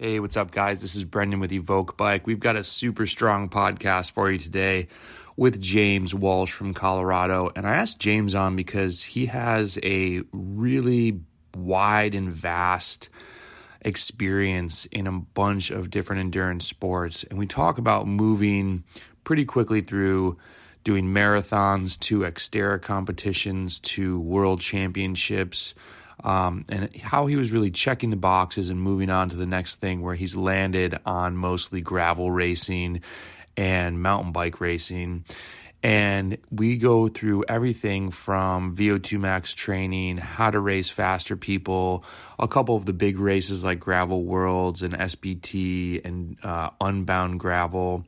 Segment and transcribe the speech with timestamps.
[0.00, 0.80] Hey, what's up, guys?
[0.80, 2.24] This is Brendan with Evoke Bike.
[2.24, 4.86] We've got a super strong podcast for you today
[5.36, 7.50] with James Walsh from Colorado.
[7.56, 11.18] And I asked James on because he has a really
[11.52, 13.08] wide and vast
[13.80, 17.24] experience in a bunch of different endurance sports.
[17.24, 18.84] And we talk about moving
[19.24, 20.38] pretty quickly through
[20.84, 25.74] doing marathons to Xterra competitions to world championships
[26.24, 29.76] um, and how he was really checking the boxes and moving on to the next
[29.76, 33.02] thing where he's landed on mostly gravel racing
[33.56, 35.24] and mountain bike racing.
[35.80, 42.04] And we go through everything from VO2 max training, how to race faster people,
[42.38, 48.04] a couple of the big races like Gravel Worlds and SBT and uh, Unbound Gravel.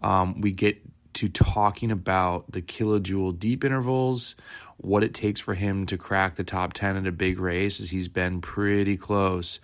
[0.00, 0.80] Um, we get
[1.14, 4.36] to talking about the kilojoule deep intervals,
[4.78, 7.90] what it takes for him to crack the top 10 at a big race, as
[7.90, 9.60] he's been pretty close.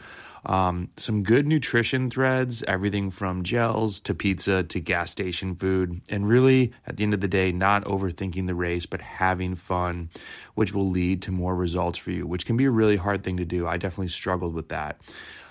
[0.46, 6.02] Um, some good nutrition threads, everything from gels to pizza to gas station food.
[6.10, 10.10] And really, at the end of the day, not overthinking the race, but having fun,
[10.54, 13.38] which will lead to more results for you, which can be a really hard thing
[13.38, 13.66] to do.
[13.66, 15.00] I definitely struggled with that.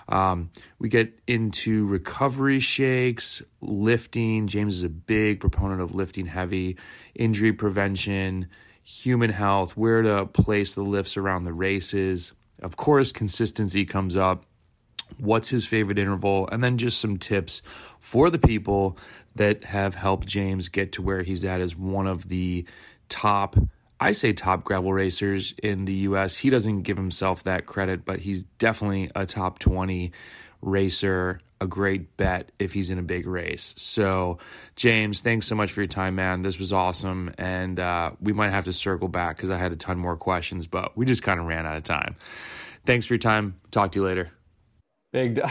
[0.08, 4.46] Um, we get into recovery shakes, lifting.
[4.46, 6.76] James is a big proponent of lifting heavy,
[7.14, 8.48] injury prevention,
[8.84, 12.32] human health, where to place the lifts around the races.
[12.62, 14.44] Of course, consistency comes up.
[15.18, 16.48] What's his favorite interval?
[16.50, 17.62] And then just some tips
[17.98, 18.96] for the people
[19.34, 22.64] that have helped James get to where he's at as one of the
[23.08, 23.56] top
[24.00, 26.36] I say top gravel racers in the US.
[26.36, 30.12] He doesn't give himself that credit, but he's definitely a top 20
[30.60, 33.74] racer, a great bet if he's in a big race.
[33.76, 34.38] So,
[34.76, 36.42] James, thanks so much for your time, man.
[36.42, 37.34] This was awesome.
[37.36, 40.68] And uh, we might have to circle back because I had a ton more questions,
[40.68, 42.14] but we just kind of ran out of time.
[42.84, 43.60] Thanks for your time.
[43.72, 44.30] Talk to you later.
[45.12, 45.40] Big.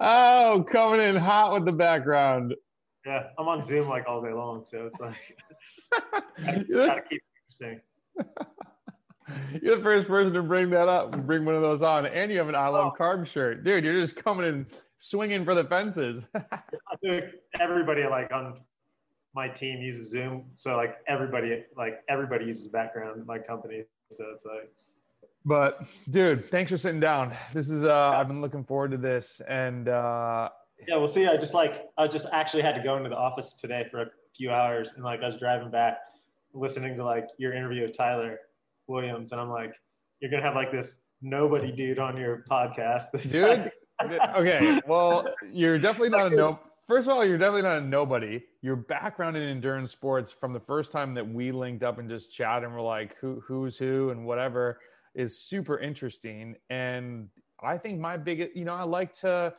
[0.00, 2.54] oh, coming in hot with the background.
[3.06, 5.38] Yeah, I'm on Zoom like all day long, so it's like
[6.72, 7.80] gotta, keep interesting.
[9.62, 12.38] You're the first person to bring that up, bring one of those on, and you
[12.38, 13.02] have an I love oh.
[13.02, 13.84] carb shirt, dude.
[13.84, 14.66] You're just coming and
[14.98, 16.26] swinging for the fences.
[17.60, 18.60] everybody like on
[19.34, 24.24] my team uses Zoom, so like everybody like everybody uses background in my company, so
[24.34, 24.70] it's like.
[25.44, 27.34] But dude, thanks for sitting down.
[27.54, 30.50] This is uh, I've been looking forward to this, and uh,
[30.86, 31.26] yeah, we'll see.
[31.26, 34.06] I just like I just actually had to go into the office today for a
[34.36, 35.98] few hours, and like I was driving back,
[36.52, 38.38] listening to like your interview with Tyler
[38.90, 39.72] Williams, and I'm like,
[40.20, 43.70] you're gonna have like this nobody dude on your podcast, this dude.
[44.36, 46.58] okay, well, you're definitely not a no.
[46.88, 48.42] First of all, you're definitely not a nobody.
[48.62, 52.34] Your background in endurance sports from the first time that we linked up and just
[52.34, 54.80] chatted and we're like, who who's who and whatever
[55.14, 56.56] is super interesting.
[56.68, 57.28] And
[57.62, 59.54] I think my biggest, you know, I like to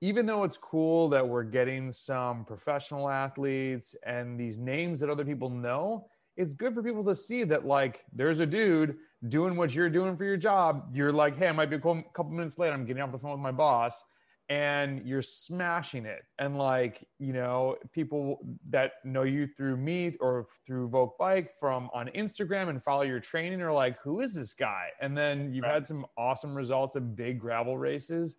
[0.00, 5.24] even though it's cool that we're getting some professional athletes and these names that other
[5.24, 8.96] people know, it's good for people to see that like there's a dude
[9.28, 10.90] doing what you're doing for your job.
[10.92, 12.70] You're like, hey, I might be a couple minutes late.
[12.70, 14.04] I'm getting off the phone with my boss,
[14.48, 16.22] and you're smashing it.
[16.38, 18.38] And like, you know, people
[18.68, 23.20] that know you through Meet or through Evoke Bike from on Instagram and follow your
[23.20, 24.88] training are like, who is this guy?
[25.00, 25.74] And then you've right.
[25.74, 28.36] had some awesome results in big gravel races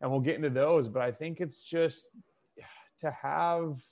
[0.00, 0.88] and we'll get into those.
[0.88, 2.08] But I think it's just
[3.00, 3.82] to have.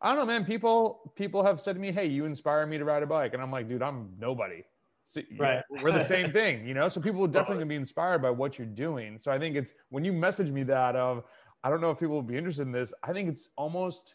[0.00, 0.44] I don't know, man.
[0.44, 3.42] People people have said to me, "Hey, you inspire me to ride a bike," and
[3.42, 4.62] I'm like, "Dude, I'm nobody."
[5.06, 5.62] So, right.
[5.82, 6.88] we're the same thing, you know.
[6.88, 9.18] So people are definitely gonna be inspired by what you're doing.
[9.18, 11.24] So I think it's when you message me that of,
[11.64, 12.92] I don't know if people will be interested in this.
[13.02, 14.14] I think it's almost.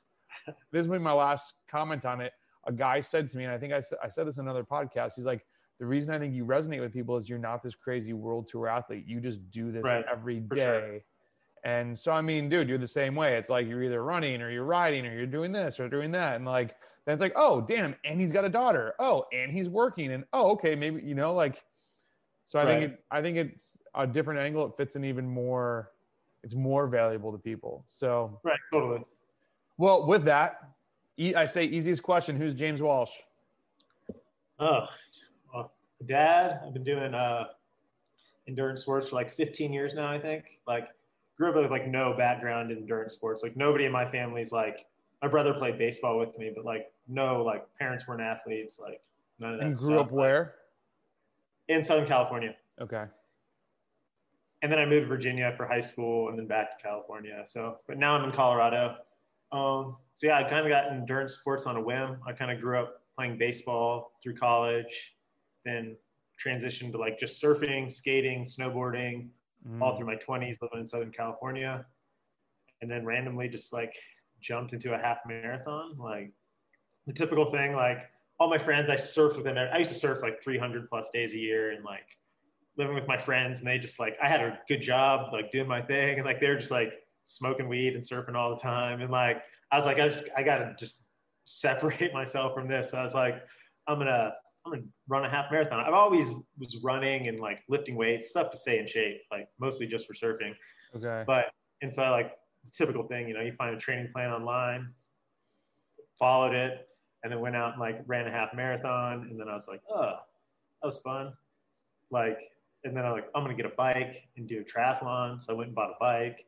[0.72, 2.32] This will be my last comment on it.
[2.66, 4.64] A guy said to me, and I think I said I said this in another
[4.64, 5.14] podcast.
[5.16, 5.46] He's like,
[5.80, 8.68] the reason I think you resonate with people is you're not this crazy world tour
[8.68, 9.04] athlete.
[9.08, 10.06] You just do this right.
[10.10, 10.56] every day.
[10.56, 11.00] Sure.
[11.64, 13.38] And so, I mean, dude, you're the same way.
[13.38, 16.36] It's like you're either running or you're riding or you're doing this or doing that.
[16.36, 17.96] And like, then it's like, oh, damn.
[18.04, 18.94] And he's got a daughter.
[19.00, 20.12] Oh, and he's working.
[20.12, 21.64] And oh, okay, maybe, you know, like,
[22.48, 22.80] so I right.
[22.80, 24.66] think, it, I think it's a different angle.
[24.66, 25.92] It fits in even more,
[26.44, 27.86] it's more valuable to people.
[27.88, 29.04] So, right, totally.
[29.78, 30.70] Well, with that,
[31.20, 33.12] I say easiest question Who's James Walsh?
[34.60, 34.86] Oh,
[35.54, 35.72] well,
[36.06, 36.62] dad.
[36.66, 37.46] I've been doing uh,
[38.48, 40.46] endurance sports for like 15 years now, I think.
[40.68, 40.90] Like,
[41.38, 43.44] grew up with like no background in endurance sports.
[43.44, 44.86] Like nobody in my family's like
[45.22, 48.80] my brother played baseball with me, but like no like parents weren't athletes.
[48.80, 49.02] Like
[49.40, 49.66] none of that.
[49.68, 50.08] And grew stuff.
[50.08, 50.56] up where?
[51.68, 52.56] In Southern California.
[52.82, 53.06] Okay.
[54.64, 57.44] And then I moved to Virginia for high school and then back to California.
[57.46, 58.98] So, but now I'm in Colorado.
[59.52, 62.18] Um, so yeah, I kind of got endurance sports on a whim.
[62.28, 65.14] I kind of grew up playing baseball through college,
[65.66, 65.96] then
[66.44, 69.30] transitioned to like just surfing, skating, snowboarding,
[69.68, 69.82] Mm.
[69.82, 71.86] all through my 20s, living in Southern California,
[72.82, 73.96] and then randomly just like
[74.40, 76.32] jumped into a half marathon, like
[77.06, 77.74] the typical thing.
[77.74, 78.10] Like
[78.40, 79.58] all my friends, I surfed with them.
[79.58, 82.08] I used to surf like 300 plus days a year, and like
[82.78, 85.68] living with my friends, and they just like I had a good job, like doing
[85.68, 86.94] my thing, and like they're just like
[87.26, 90.42] smoking weed and surfing all the time, and like I was like I just I
[90.42, 91.04] gotta just
[91.46, 92.90] separate myself from this.
[92.90, 93.36] So I was like
[93.88, 94.34] I'm gonna
[94.66, 95.80] I'm gonna run a half marathon.
[95.80, 96.28] I've always
[96.58, 100.14] was running and like lifting weights, stuff to stay in shape, like mostly just for
[100.14, 100.54] surfing.
[100.96, 101.24] Okay.
[101.26, 104.30] But and so I like the typical thing, you know, you find a training plan
[104.32, 104.94] online,
[106.18, 106.88] followed it,
[107.24, 109.82] and then went out and like ran a half marathon, and then I was like,
[109.90, 110.02] oh,
[110.82, 111.34] that was fun.
[112.12, 112.38] Like,
[112.84, 115.44] and then I was like, I'm gonna get a bike and do a triathlon.
[115.44, 116.46] So I went and bought a bike,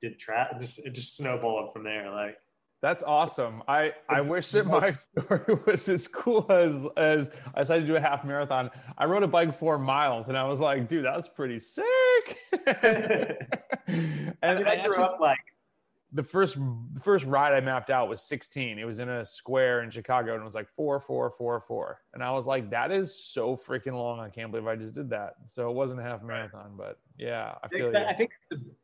[0.00, 2.10] did tra just it just snowballed from there.
[2.10, 2.38] Like
[2.80, 3.62] That's awesome.
[3.66, 7.96] I, I wish that my story was as cool as as I decided to do
[7.96, 8.70] a half marathon.
[8.96, 11.84] I rode a bike four miles and I was like, dude, that's pretty sick.
[12.52, 12.66] and
[14.42, 15.38] I, mean, I grew actually- up like
[16.12, 18.78] the first the first ride I mapped out was 16.
[18.78, 22.00] It was in a square in Chicago and it was like four, four, four, four.
[22.14, 24.18] And I was like, that is so freaking long.
[24.18, 25.34] I can't believe I just did that.
[25.48, 28.30] So it wasn't a half marathon, but yeah, I I feel think, I think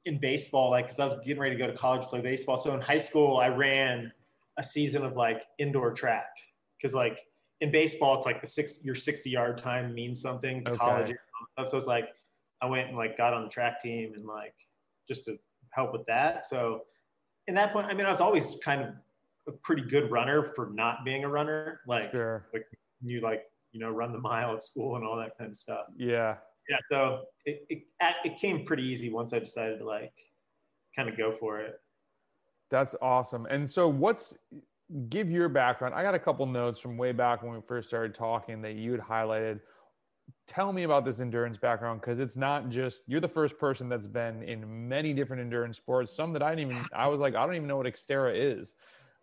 [0.04, 2.58] in baseball, like, because I was getting ready to go to college to play baseball.
[2.58, 4.12] So in high school, I ran
[4.58, 6.28] a season of like indoor track
[6.76, 7.20] because like
[7.60, 10.62] in baseball, it's like the six your 60 yard time means something.
[10.66, 10.76] Okay.
[10.76, 11.14] College
[11.54, 11.68] stuff.
[11.68, 12.10] So it's like
[12.60, 14.54] I went and like got on the track team and like
[15.08, 15.38] just to
[15.70, 16.46] help with that.
[16.46, 16.82] So
[17.46, 18.88] in that point, I mean, I was always kind of
[19.46, 21.80] a pretty good runner for not being a runner.
[21.86, 22.46] Like Sure.
[23.02, 25.86] you like you know run the mile at school and all that kind of stuff
[25.96, 26.36] Yeah.
[26.68, 27.82] yeah so it, it
[28.24, 30.12] it came pretty easy once i decided to like
[30.94, 31.80] kind of go for it
[32.70, 33.46] That's awesome.
[33.50, 34.38] And so, what's
[35.08, 35.94] give your background?
[35.94, 38.92] I got a couple notes from way back when we first started talking that you
[38.92, 39.60] had highlighted.
[40.46, 44.06] Tell me about this endurance background because it's not just you're the first person that's
[44.06, 46.14] been in many different endurance sports.
[46.14, 48.74] Some that I didn't even I was like I don't even know what Xterra is.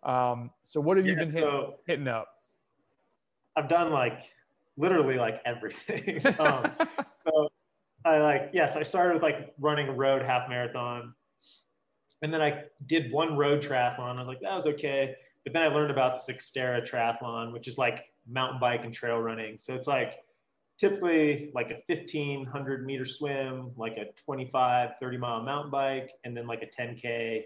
[0.02, 2.28] Um, so what have you been hit, so hitting up?
[3.56, 4.20] i've done like
[4.76, 6.70] literally like everything um,
[7.24, 7.48] so
[8.04, 11.14] i like yes i started with like running a road half marathon
[12.22, 15.14] and then i did one road triathlon i was like that was okay
[15.44, 19.18] but then i learned about this xterra triathlon which is like mountain bike and trail
[19.18, 20.18] running so it's like
[20.82, 26.46] typically like a 1500 meter swim like a 25 30 mile mountain bike and then
[26.46, 27.42] like a 10k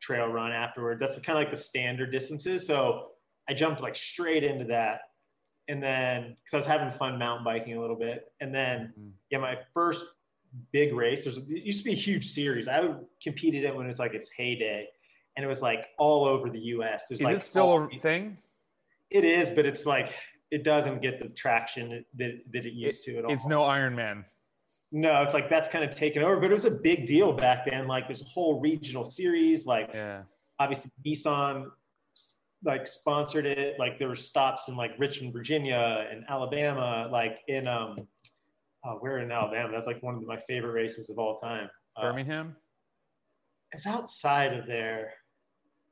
[0.00, 3.10] trail run afterwards that's kind of like the standard distances so
[3.48, 5.00] i jumped like straight into that
[5.68, 9.10] and then because I was having fun mountain biking a little bit, and then Mhm.
[9.30, 10.04] yeah, my first
[10.70, 11.24] big race.
[11.24, 12.68] There's it used to be a huge series.
[12.68, 14.86] I would competed in when it's like its heyday,
[15.34, 17.08] and it was like all over the U.S.
[17.08, 18.38] There's Is like it still all- a thing?
[19.10, 20.10] It is, but it's like
[20.50, 23.32] it doesn't get the traction that that it used to at all.
[23.32, 24.24] It's no Ironman.
[24.92, 26.36] no, it's like that's kind of taken over.
[26.40, 27.86] But it was a big deal back then.
[27.88, 29.66] Like there's a whole regional series.
[29.66, 30.22] Like Yeah.
[30.58, 31.70] obviously Nissan
[32.64, 33.78] like sponsored it.
[33.78, 38.06] Like there were stops in like Richmond, Virginia and Alabama, like in um
[38.84, 39.70] uh, where in Alabama.
[39.72, 41.68] That's like one of my favorite races of all time.
[41.96, 42.54] Uh, Birmingham.
[43.72, 45.12] it's outside of there.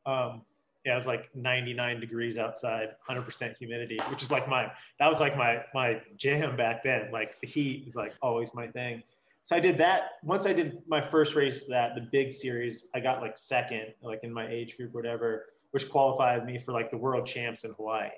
[0.06, 0.42] Um
[0.84, 5.36] it was like 99 degrees outside, 100% humidity, which is like my that was like
[5.36, 7.10] my my jam back then.
[7.10, 9.02] Like the heat is like always my thing.
[9.44, 10.12] So I did that.
[10.22, 14.20] Once I did my first race, that the big series, I got like second, like
[14.22, 18.08] in my age group, whatever, which qualified me for like the world champs in Hawaii.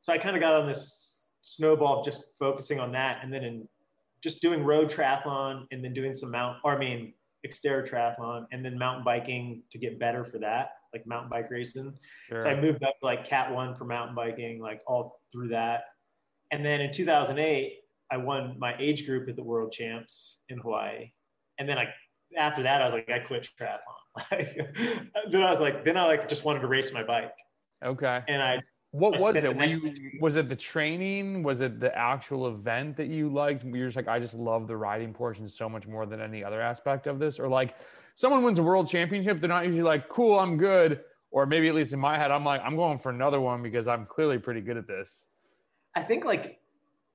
[0.00, 3.42] So I kind of got on this snowball, of just focusing on that, and then
[3.42, 3.68] in
[4.22, 7.14] just doing road triathlon, and then doing some mount, or I mean,
[7.46, 11.94] Xterra triathlon, and then mountain biking to get better for that, like mountain bike racing.
[12.28, 12.40] Sure.
[12.40, 15.84] So I moved up to like Cat One for mountain biking, like all through that.
[16.50, 17.78] And then in 2008,
[18.10, 21.12] I won my age group at the World Champs in Hawaii.
[21.58, 21.88] And then I,
[22.36, 23.78] after that, I was like, I quit triathlon.
[24.32, 24.56] Like,
[25.30, 27.30] then I was like, then I like just wanted to race my bike,
[27.84, 28.20] okay.
[28.26, 29.54] and I What was it?
[29.54, 31.42] Were you, was it the training?
[31.42, 33.64] Was it the actual event that you liked?
[33.64, 36.60] You're just like, I just love the riding portion so much more than any other
[36.62, 37.38] aspect of this.
[37.38, 37.76] Or like,
[38.14, 41.04] someone wins a world championship, they're not usually like, cool, I'm good.
[41.30, 43.86] Or maybe at least in my head, I'm like, I'm going for another one because
[43.86, 45.24] I'm clearly pretty good at this.
[45.94, 46.58] I think like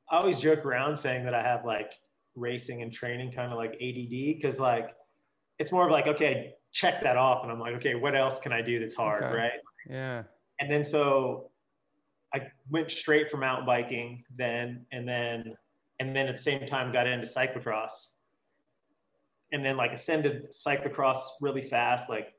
[0.10, 1.94] I always joke around saying that I have like
[2.36, 4.96] racing and training kind of like ADD because like
[5.60, 8.51] it's more of like okay check that off and I'm like okay what else can
[8.51, 9.36] I do that's hard Okay.
[9.36, 9.51] right
[9.88, 10.24] Yeah.
[10.60, 11.51] and then so
[12.34, 15.56] I went straight for mountain biking then and then
[16.00, 18.10] and then at the same time got into cyclocross.
[19.52, 22.34] And then like ascended cyclocross really fast like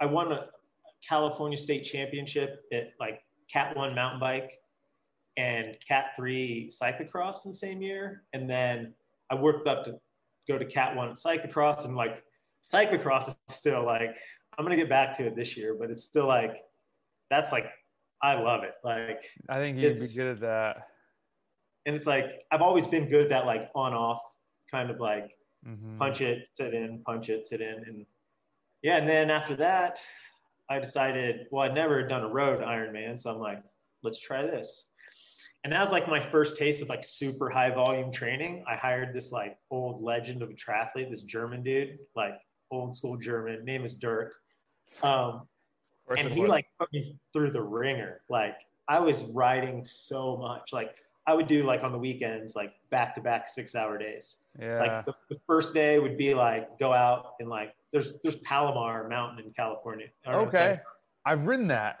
[0.00, 0.46] I won a
[1.06, 4.58] California state championship at like cat one mountain bike
[5.36, 8.94] and Cat three cyclocross in the same year, and then
[9.30, 9.98] I worked up to
[10.48, 12.22] go to Cat one cyclocross, and like
[12.72, 14.14] cyclocross is still like
[14.58, 16.56] I'm gonna get back to it this year, but it's still like
[17.30, 17.66] that's like
[18.22, 18.74] I love it.
[18.84, 20.88] Like I think you'd be good at that.
[21.86, 24.22] And it's like I've always been good at that like on off
[24.70, 25.36] kind of like
[25.66, 25.96] Mhm.
[25.96, 28.06] punch it, sit in, punch it, sit in, and
[28.82, 28.96] yeah.
[28.96, 30.00] And then after that,
[30.68, 33.62] I decided, well, I'd never done a road Ironman, so I'm like,
[34.02, 34.86] let's try this.
[35.62, 38.64] And that was like my first taste of like super high volume training.
[38.68, 42.34] I hired this like old legend of a triathlete, this German dude, like
[42.72, 44.34] old school German, name is Dirk.
[45.04, 45.48] Um,
[46.18, 48.20] And he like put me through the ringer.
[48.28, 48.56] Like
[48.88, 50.72] I was riding so much.
[50.72, 54.36] Like I would do like on the weekends, like back to back six hour days.
[54.58, 54.80] yeah.
[54.80, 59.08] Like the, the first day would be like go out and like there's there's Palomar
[59.08, 60.06] Mountain in California.
[60.26, 60.78] Okay.
[61.24, 61.98] I've ridden that.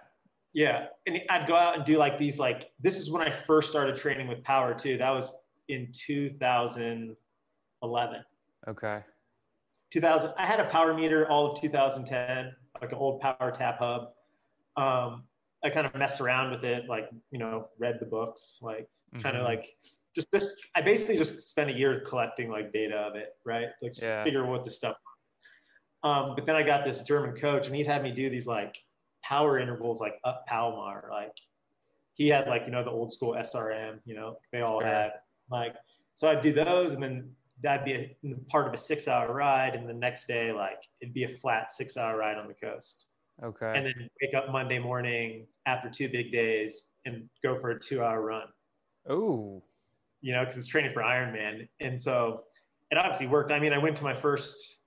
[0.54, 3.70] Yeah, and I'd go out and do like these like this is when I first
[3.70, 4.98] started training with power too.
[4.98, 5.30] That was
[5.68, 8.24] in 2011.
[8.68, 9.00] Okay.
[9.92, 14.08] 2000 i had a power meter all of 2010 like an old PowerTap hub
[14.76, 15.22] um,
[15.64, 18.88] i kind of messed around with it like you know read the books like
[19.22, 19.76] kind of like
[20.16, 23.92] just this i basically just spent a year collecting like data of it right like
[23.92, 24.24] just Yeah.
[24.24, 24.96] figure what the stuff
[26.02, 28.74] um, but then i got this german coach and he'd had me do these like
[29.22, 31.08] power intervals like up Palomar.
[31.10, 31.36] like
[32.14, 34.88] he had like you know the old school srm you know they all Sure.
[34.88, 35.12] had
[35.50, 35.74] like
[36.14, 37.30] so i'd do those and then
[37.62, 41.14] that'd be a, part of a six hour ride and the next day like it'd
[41.14, 43.06] be a flat six hour ride on the coast.
[43.42, 43.72] Okay.
[43.74, 48.02] and then wake up monday morning after two big days and go for a two
[48.02, 48.48] hour run.
[49.10, 49.62] Ooh.
[50.20, 51.68] you know because it's training for ironman.
[51.80, 52.44] And so
[52.90, 53.52] it obviously worked.
[53.52, 54.78] I mean i went to my first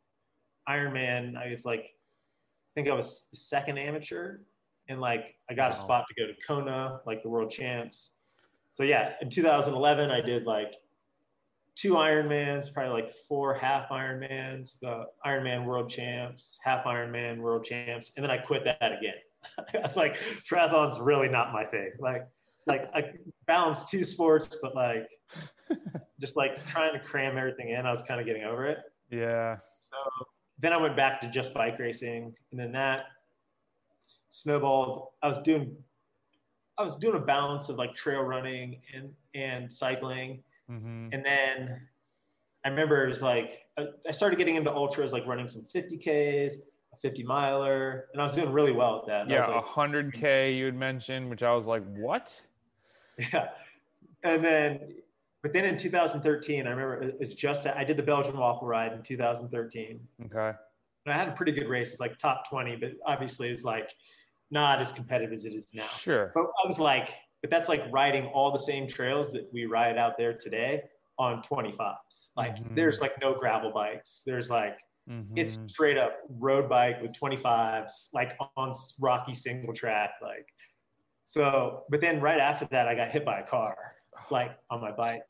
[0.69, 4.39] ironman i was like i think i was the second amateur.
[4.87, 8.09] And like i got a spot to go to kona like the world champs.
[8.71, 10.75] So yeah in 2011 i did like
[11.75, 18.11] two Ironmans, probably like four half Ironmans, the Ironman World Champs, half Ironman World Champs,
[18.15, 19.15] and then I quit that again.
[19.73, 20.17] I was like,
[20.49, 21.91] triathlon's really not my thing.
[21.99, 22.27] Like,
[22.65, 23.11] like I
[23.45, 25.07] balance two sports, but like,
[26.19, 28.79] just like trying to cram everything in, I was kind of getting over it.
[29.11, 29.57] Yeah.
[29.79, 29.97] So
[30.59, 33.05] then I went back to just bike racing, and then that
[34.29, 35.09] snowballed.
[35.21, 35.75] I was doing,
[36.77, 40.41] I was doing a balance of like trail running and and cycling,
[40.71, 41.09] Mm-hmm.
[41.13, 41.81] and then
[42.65, 46.53] I remember it was like I started getting into ultras, like running some 50ks,
[46.93, 49.21] a 50 miler, and I was doing really well at that.
[49.23, 52.41] And Yeah, like, hundred K you had mentioned, which I was like, what?
[53.33, 53.49] Yeah.
[54.23, 54.95] And then,
[55.43, 58.91] but then in 2013, I remember it- it's just, I did the Belgian waffle ride
[58.93, 59.99] in 2013.
[60.25, 60.57] Okay.
[61.05, 61.91] And I had a pretty good race.
[61.91, 63.89] It's like top 20, but obviously it was like
[64.51, 65.83] not as competitive as it is now.
[65.83, 66.31] Sure.
[66.33, 67.09] But I was like,
[67.45, 70.81] but that's like riding all the same trails that we ride out there today
[71.19, 72.31] on 25s.
[72.35, 72.73] Like Mhm.
[72.73, 74.23] there's like no gravel bikes.
[74.25, 74.79] There's like,
[75.35, 75.69] it's Mhm.
[75.69, 80.15] straight up road bike with 25s, like on rocky single track.
[80.23, 80.47] Like,
[81.25, 83.77] so, but then right after that, I got hit by a car,
[84.31, 85.21] like on my bike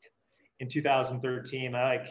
[0.60, 1.74] in 2013.
[1.74, 2.06] I like,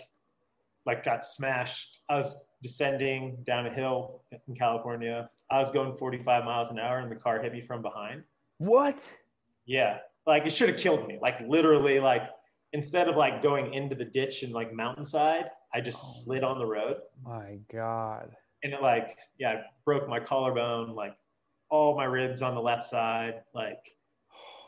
[0.85, 2.01] like got smashed.
[2.09, 5.31] I was descending down a hill in California.
[5.49, 8.23] I was going 45 miles an hour and the car hit me from behind.
[8.59, 9.17] what?
[9.65, 9.99] Yeah.
[10.27, 11.19] Like it should have killed me.
[11.21, 12.23] Like literally, like
[12.73, 16.23] instead of like going into the ditch and like mountainside, I just Oh.
[16.23, 18.35] slid on the road My God.
[18.63, 21.15] and it like yeah I broke my collarbone like
[21.69, 23.79] all my ribs on the left side like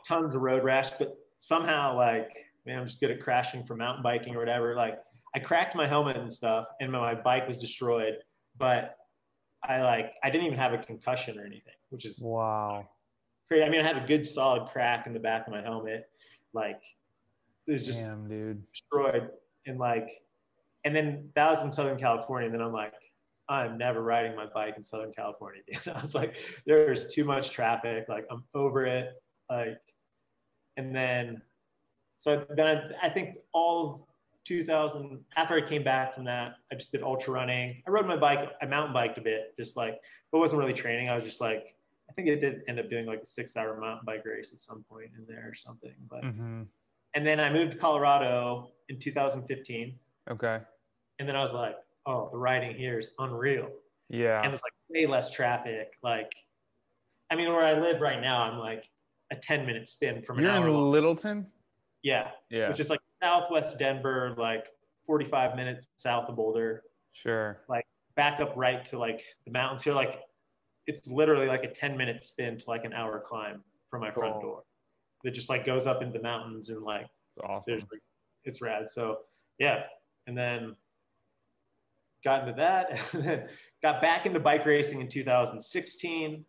[0.08, 2.30] tons of road rash but somehow like
[2.66, 4.98] man i'm just good at crashing for mountain biking or whatever like
[5.36, 8.16] i cracked my helmet and stuff and my bike was destroyed
[8.58, 8.98] but
[9.63, 12.89] i like i didn't even have a concussion or anything which is Wow.
[13.48, 16.10] Crazy i mean i had a good solid crack in the back of my helmet
[16.54, 16.80] like
[17.68, 18.63] it was just Damn, dude.
[18.72, 19.30] destroyed.
[19.66, 20.08] And like
[20.86, 22.94] and then that was in southern california and then i'm like
[23.50, 25.82] i'm never riding my bike in southern california again.
[25.96, 26.36] I was like
[26.66, 29.80] there's too much traffic like i'm over it like
[30.77, 31.42] and then
[32.20, 32.68] so then
[33.01, 34.08] i, I think all
[34.46, 37.84] 2000 after i came back from that i just did ultra running.
[37.86, 40.00] I rode my bike i mountain biked a bit just like
[40.32, 41.10] but wasn't really training.
[41.10, 41.75] I was just like
[42.18, 44.84] think it did end up doing like a six hour mountain bike race at some
[44.90, 46.64] point in there or something but Mm-hmm.
[47.14, 49.96] and then I moved to Colorado in 2015.
[50.30, 50.60] Okay.
[51.20, 53.70] And then I was like, oh, the riding here is unreal.
[54.10, 54.42] Yeah.
[54.44, 55.94] And it's like way less traffic.
[56.04, 56.32] Like,
[57.32, 58.90] I mean, where I live right now, I'm like
[59.32, 60.68] a 10 minute spin from an You're hour.
[60.68, 60.92] in long.
[60.92, 61.48] Littleton?
[62.04, 62.70] yeah, Yeah.
[62.70, 64.66] Which is like southwest Denver, like
[65.06, 66.84] 45 minutes south of Boulder,
[67.14, 67.62] Sure.
[67.68, 69.94] Like back up right to like the mountains here.
[69.94, 70.20] Like,
[70.88, 74.34] it's literally like a 10 minute spin to like an hour climb from my front
[74.36, 74.41] Cool.
[74.41, 74.63] door.
[75.24, 77.79] that just like goes up into the mountains and like It's awesome.
[77.91, 78.01] like
[78.46, 78.89] it's rad.
[78.89, 79.20] So
[79.60, 79.84] yeah,
[80.27, 80.75] and then
[82.24, 83.50] got into that, and then
[83.82, 86.46] got back into bike racing in 2016,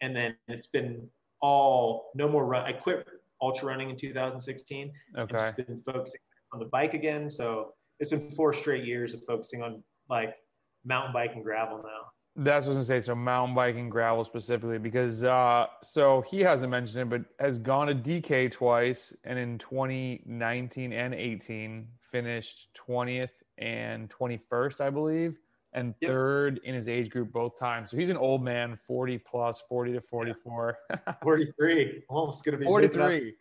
[0.00, 1.08] and then it's been
[1.40, 2.64] all no more run.
[2.64, 3.06] I quit
[3.42, 4.92] ultra running in 2016.
[5.16, 5.34] I've Okay.
[5.36, 6.20] just been focusing
[6.52, 7.30] on the bike again.
[7.30, 10.36] So it's been four straight years of focusing on like
[10.84, 12.12] mountain bike and gravel now.
[12.38, 13.06] That's what I was gonna say.
[13.06, 17.86] So mountain biking, gravel specifically, because uh, so he hasn't mentioned it, but has gone
[17.86, 25.38] to DK twice, and in 2019 and 18 finished 20th and 21st, I believe,
[25.72, 26.10] and Yep.
[26.10, 27.90] third in his age group both times.
[27.90, 30.78] So he's an old man, 40 plus, 40 to 44,
[31.22, 33.34] 43, almost gonna be 43,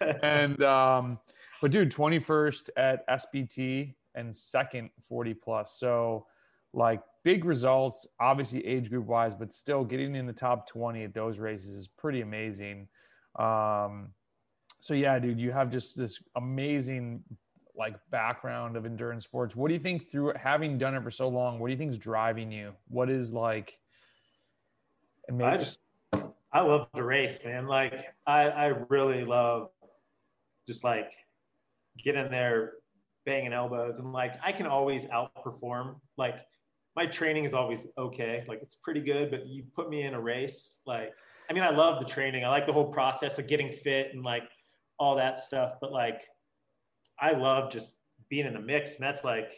[0.22, 1.18] and um,
[1.62, 5.78] but dude, 21st at SBT and second 40 plus.
[5.78, 6.26] So
[6.74, 11.14] like big results, obviously age group wise, but still getting in the top 20 at
[11.14, 12.86] those races is pretty amazing.
[13.38, 14.10] Um,
[14.80, 17.24] so yeah, dude, you have just this amazing
[17.76, 19.56] like background of endurance sports.
[19.56, 21.58] What do you think through having done it for so long?
[21.58, 22.72] What do you think is driving you?
[22.88, 23.78] What is like?
[25.28, 25.78] and I just
[26.12, 27.66] I love to race, man.
[27.66, 29.70] Like I I really love
[30.66, 31.10] just like
[32.02, 32.74] get in there
[33.26, 35.96] banging elbows and like I can always outperform.
[36.16, 36.36] Like
[36.96, 38.44] my training is always okay.
[38.46, 41.12] Like it's pretty good, but you put me in a race, like
[41.48, 42.44] I mean I love the training.
[42.44, 44.44] I like the whole process of getting fit and like
[44.98, 46.22] all that stuff, but like
[47.20, 47.96] I love just
[48.28, 49.52] being in the mix and that's like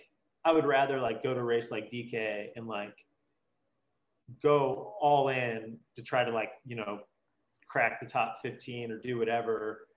[0.45, 2.95] I would rather like go to a race like DK and like
[4.43, 7.01] go all in to try to like you know
[7.69, 9.89] crack the top 15 or do whatever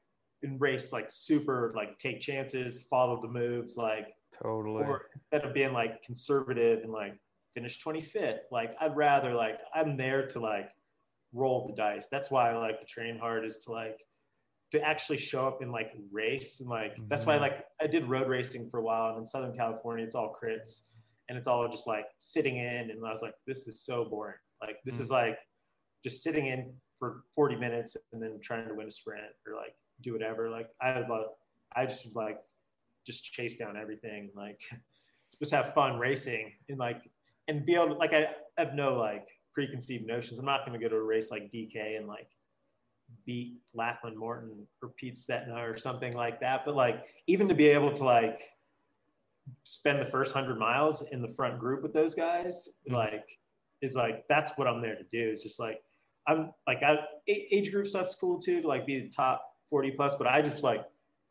[0.43, 4.07] and race like super like take chances follow the moves like
[4.41, 4.83] totally.
[4.83, 7.13] or instead of being like conservative and like
[7.53, 10.69] finish 25th like i'd rather like i'm there to like
[11.33, 13.99] roll the dice that's why i like to train hard is to like
[14.71, 17.41] to actually show up and like race and like that's why Mhm.
[17.41, 20.81] like i did road racing for a while and in southern california it's all crits
[21.27, 24.35] and it's all just like sitting in and i was like this is so boring
[24.61, 25.01] like this Mm.
[25.01, 25.37] is like
[26.03, 29.75] just sitting in for 40 minutes and then trying to win a sprint or like
[30.01, 31.27] do whatever like i love
[31.75, 32.39] i just like
[33.05, 34.59] just chase down everything like
[35.39, 37.01] just have fun racing and like
[37.49, 40.83] and be able to like i have no like preconceived notions i'm not going to
[40.83, 42.27] go to a race like dk and like
[43.25, 46.63] beat Lachlan Morton or Pete Stetina or something like that.
[46.65, 48.39] But like even to be able to like
[49.63, 52.93] spend the first hundred miles in the front group with those guys, Mhm.
[52.93, 53.25] like
[53.81, 55.29] is like that's what I'm there to do.
[55.29, 55.83] Is just like
[56.27, 60.15] I'm like I age group stuff's cool too to like be the top 40 plus,
[60.15, 60.85] but I just like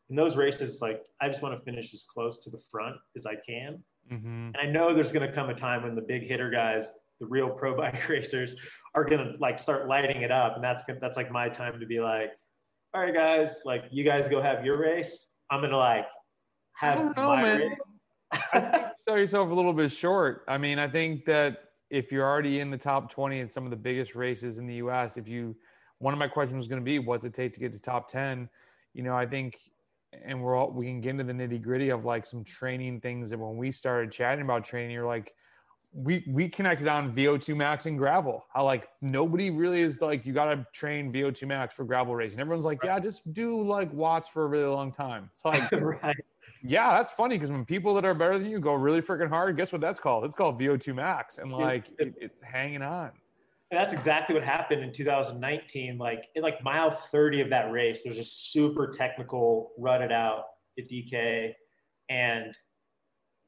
[0.09, 2.97] in those races, it's like I just want to finish as close to the front
[3.15, 3.81] as I can.
[4.09, 6.91] Hmm And I know there's going to come a time when the big hitter guys,
[7.19, 8.55] the real pro bike racers,
[8.95, 11.85] are going to like start lighting it up, and that's that's like my time to
[11.85, 12.31] be like,
[12.93, 15.27] all right, guys, like you guys go have your race.
[15.51, 16.05] I'm gonna like
[16.73, 17.59] have I know, my man.
[17.59, 18.81] race.
[18.99, 20.43] sell yourself a little bit short.
[20.47, 23.71] I mean, I think that if you're already in the top 20 in some of
[23.71, 25.55] the biggest races in the US, if you,
[25.97, 28.09] one of my questions was going to be, what's it take to get to top
[28.09, 28.47] 10?
[28.93, 29.57] You know, I think,
[30.25, 33.31] and we're all, we can get into the nitty gritty of like some training things
[33.31, 35.33] And when we started chatting about training, you're like,
[35.91, 38.45] we, we connected on VO2 max and gravel.
[38.53, 42.39] How like nobody really is like, you got to train VO2 max for gravel racing.
[42.39, 45.29] Everyone's like, yeah, just do like watts for a really long time.
[45.31, 46.15] It's like, right.
[46.63, 49.57] yeah, that's funny because when people that are better than you go really freaking hard,
[49.57, 50.25] guess what that's called?
[50.25, 53.11] It's called VO2 max, and like it, it's hanging on.
[53.71, 55.97] That's exactly what happened in 2019.
[55.97, 60.45] Like in like mile 30 of that race, there's a super technical rut it out
[60.79, 61.53] at DK,
[62.09, 62.55] and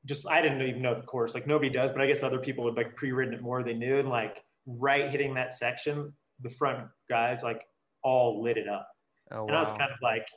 [0.05, 1.33] just I didn't even know the course.
[1.33, 3.63] Like nobody does, but I guess other people had like pre-written it more.
[3.63, 7.65] They knew, and like right hitting that section, the front guys like
[8.03, 8.87] all lit it up,
[9.31, 10.27] Oh and I was kind of like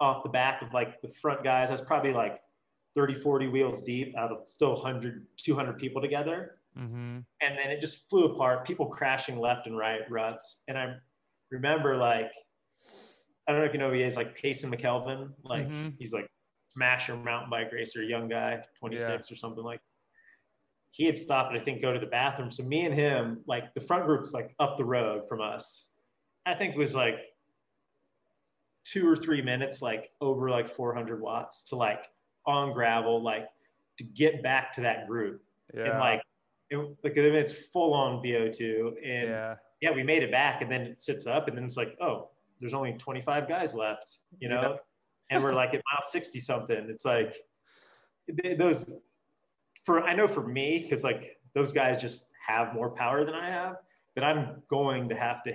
[0.00, 1.68] off the back of like the front guys.
[1.68, 2.40] I was probably like
[2.96, 7.18] 30, 40 wheels deep out of still 100, 200 people together mm-hmm.
[7.40, 10.94] and then it just flew apart people crashing left and right ruts and i
[11.50, 12.30] remember like
[13.46, 15.94] i don't know if you know who he is like Payson McElveen like Mhm.
[15.98, 16.28] he's like
[16.70, 19.34] smasher mountain bike racer young guy 26 Yeah.
[19.34, 19.80] or something like
[20.90, 23.72] he had stopped and i think go to the bathroom so me and him like
[23.74, 25.84] the front group's like up the road from us
[26.46, 27.16] i think it was like
[28.84, 32.04] two or three minutes like over like 400 watts to like
[32.46, 33.48] on gravel like
[33.98, 35.42] to get back to that group
[35.74, 36.22] yeah, and like
[36.72, 39.54] it, like it's full on VO2 and yeah.
[39.80, 42.30] yeah, we made it back and then it sits up and then it's like oh
[42.60, 44.78] there's only 25 guys left you know
[45.30, 47.36] and we're like at mile 60 something it's like
[48.42, 48.94] th- those
[49.84, 53.48] for I know for me because like those guys just have more power than I
[53.50, 53.76] have
[54.14, 55.52] but I'm going to have to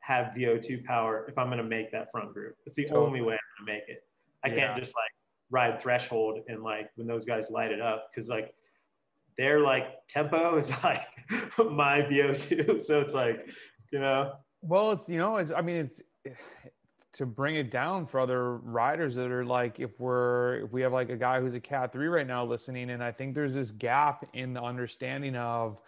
[0.00, 2.54] have VO2 power if I'm going to make that front group.
[2.64, 3.06] It's the Totally.
[3.06, 4.04] only way I'm going to make it.
[4.44, 4.68] I Yeah.
[4.68, 5.10] can't just like
[5.50, 8.54] ride threshold and like when those guys light it up because like
[9.38, 11.06] their like tempo is like
[11.58, 12.80] my VO2.
[12.86, 13.46] So it's like,
[13.92, 16.02] you know, Well, it's you know, it's I mean, it's
[17.14, 20.92] to bring it down for other riders that are like, if we're if we have
[20.92, 23.70] like a guy who's a cat three right now listening, and I think there's this
[23.70, 25.80] gap in the understanding of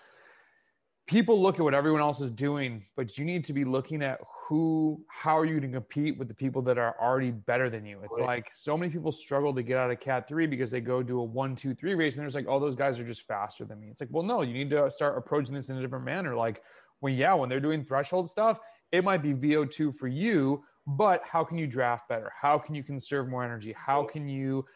[1.09, 4.21] people look at what everyone else is doing, but you need to be looking at
[4.47, 7.87] who, how are you going to compete with the people that are already better than
[7.87, 7.99] you?
[8.05, 8.27] It's Right.
[8.27, 11.19] like so many people struggle to get out of cat three because they go do
[11.19, 13.81] a one, two, three race, and there's like, oh, those guys are just faster than
[13.81, 13.89] me.
[13.89, 16.37] It's like, well, no, you need to start approaching this in a different manner.
[16.37, 16.63] Like,
[17.01, 18.61] when yeah, when they're doing threshold stuff,
[18.93, 22.31] it might be VO2 for you, but how can you draft better?
[22.39, 23.75] How can you conserve more energy?
[23.77, 24.67] How can you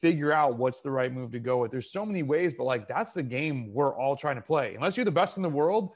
[0.00, 1.70] figure out what's the right move to go with?
[1.70, 4.74] There's so many ways, but like that's the game we're all trying to play.
[4.74, 5.92] Unless you're the best in the world,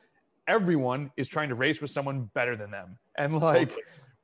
[0.48, 2.98] everyone is trying to race with someone better than them.
[3.16, 3.76] And like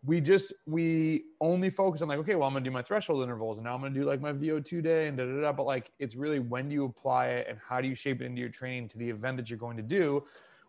[0.04, 3.58] we just we only focus on like, okay, well, I'm gonna do my threshold intervals
[3.58, 5.52] and now I'm gonna do like my VO2 day and da da da.
[5.52, 8.24] But like it's really when do you apply it and how do you shape it
[8.24, 10.24] into your training to the event that you're going to do?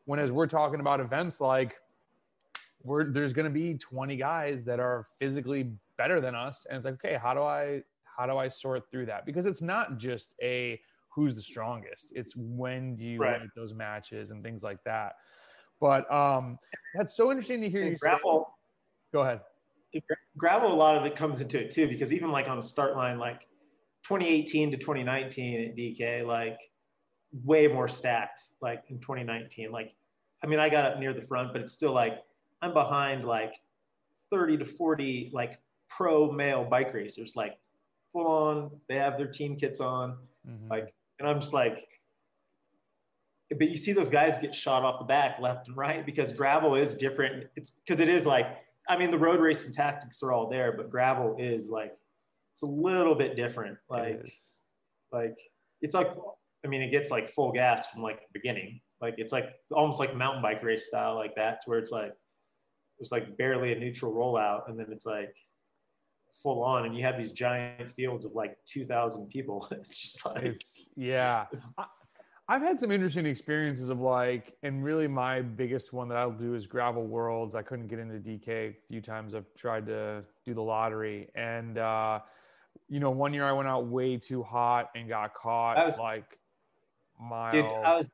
[0.05, 1.79] When as we're talking about events like
[2.83, 6.85] we're there's going to be 20 guys that are physically better than us and it's
[6.85, 7.81] like okay how do i
[8.19, 12.35] how do i sort through that because it's not just a who's the strongest it's
[12.35, 13.41] when do you Right.
[13.55, 15.13] those matches and things like that
[15.79, 16.59] but um
[16.95, 18.53] that's so interesting to hear you say- gravel,
[19.13, 19.41] go ahead
[20.37, 22.95] gravel, a lot of it comes into it too, because even like on the start
[22.95, 23.47] line, like
[24.03, 26.59] 2018 to 2019 at DK, like
[27.43, 29.71] way more stacked, like in 2019.
[29.71, 29.95] Like,
[30.43, 32.19] I mean, I got up near the front, but it's still like
[32.61, 33.55] I'm behind like
[34.31, 37.57] 30 to 40 like pro male bike racers, like
[38.13, 38.71] full on.
[38.87, 40.17] They have their team kits on,
[40.47, 40.69] Mhm.
[40.69, 41.87] like, and I'm just like,
[43.57, 46.75] but you see those guys get shot off the back left and right because gravel
[46.75, 47.49] is different.
[47.55, 48.45] It's because it is like,
[48.87, 51.97] I mean, the road racing tactics are all there, but gravel is like,
[52.53, 53.77] it's a little bit different.
[53.89, 54.33] Like, is.
[55.11, 55.37] like
[55.81, 56.09] it's like,
[56.63, 58.81] I mean, it gets like full gas from like the beginning.
[59.01, 61.91] Like it's like it's almost like mountain bike race style, like that, to where it's
[61.91, 62.13] like
[62.99, 65.33] it's like barely a neutral rollout, and then it's like
[66.41, 69.67] full on, and you have these giant fields of like 2,000 people.
[69.71, 71.85] It's just like it's yeah it's- I,
[72.47, 76.55] i've had some interesting experiences of like and really my biggest one that i'll do
[76.55, 80.53] is gravel worlds i couldn't get into dk a few times i've tried to do
[80.55, 82.19] the lottery and uh
[82.89, 85.99] you know one year i went out way too hot and got caught I was-
[85.99, 86.39] like
[87.21, 88.09] mile Dude, I was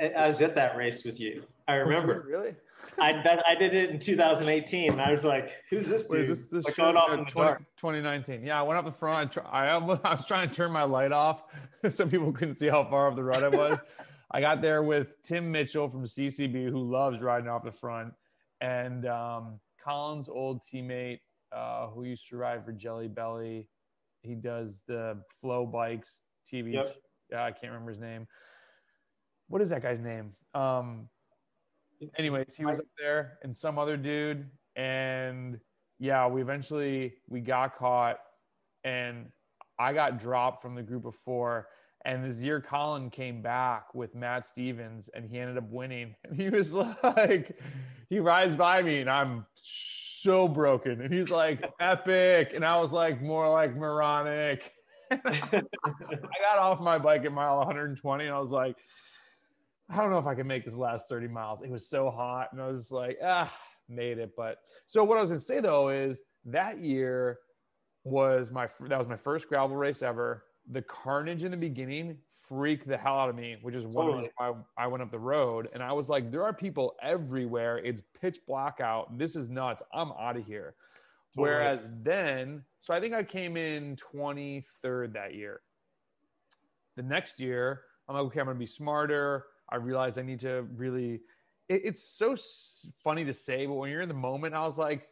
[0.00, 1.42] I I was at that race with you.
[1.66, 2.24] I remember.
[2.26, 2.54] really
[3.00, 4.98] I that, I did it in 2018.
[4.98, 7.20] I was like, "Who's this dude?" Wait, is this this like going off uh, in
[7.24, 7.58] the 20 dark.
[7.76, 10.54] 2019 yeah i went up the front I, tr- I, almost, I was trying to
[10.54, 11.44] turn my light off
[11.90, 13.78] so people couldn't see how far off the road i was
[14.32, 18.12] i got there with tim mitchell from ccb who loves riding off the front
[18.60, 21.20] and um, colin's old teammate
[21.52, 23.68] uh, who used to ride for jelly belly
[24.22, 26.96] he does the flow bikes tv Yep.
[27.30, 28.26] yeah i can't remember his name
[29.48, 31.08] what is that guy's name um,
[32.16, 35.60] anyways, he was up there and some other dude, and
[35.98, 38.18] yeah, we eventually we got caught,
[38.84, 39.30] and
[39.78, 41.68] I got dropped from the group of four.
[42.04, 46.14] And this year, Colin came back with Matt Stevens, and he ended up winning.
[46.24, 47.58] And he was like,
[48.08, 52.92] he rides by me, and I'm so broken, and he's like, epic, and I was
[52.92, 54.72] like, more like moronic.
[55.10, 55.20] I
[55.52, 58.76] got off my bike at mile 120, and I was like,
[59.90, 61.60] I don't know if I can make this last 30 miles.
[61.62, 63.52] It was so hot, and I was like, ah,
[63.88, 64.32] made it.
[64.36, 67.38] But so what I was gonna say though is that year
[68.04, 70.44] was my that was my first gravel race ever.
[70.70, 74.30] The carnage in the beginning freaked the hell out of me, which is one reason
[74.36, 75.68] why I went up the road.
[75.72, 77.78] And I was like, there are people everywhere.
[77.78, 79.16] It's pitch black out.
[79.18, 79.82] This is nuts.
[79.94, 80.74] I'm out of here.
[81.34, 81.54] Totally.
[81.54, 85.60] Whereas then, so I think I came in 23rd that year.
[86.96, 89.44] The next year, I'm like, okay, I'm gonna be smarter.
[89.70, 91.20] I realized I need to really.
[91.68, 92.36] It, it's so
[93.04, 95.08] funny to say, but when you're in the moment, I was like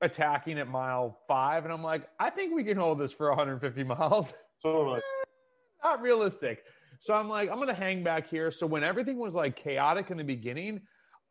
[0.00, 3.84] attacking at mile five, and I'm like, I think we can hold this for 150
[3.84, 4.32] miles.
[4.62, 4.98] totally.
[4.98, 5.24] Eh,
[5.84, 6.64] not realistic.
[6.98, 8.50] So I'm like, I'm gonna hang back here.
[8.50, 10.80] So when everything was like chaotic in the beginning,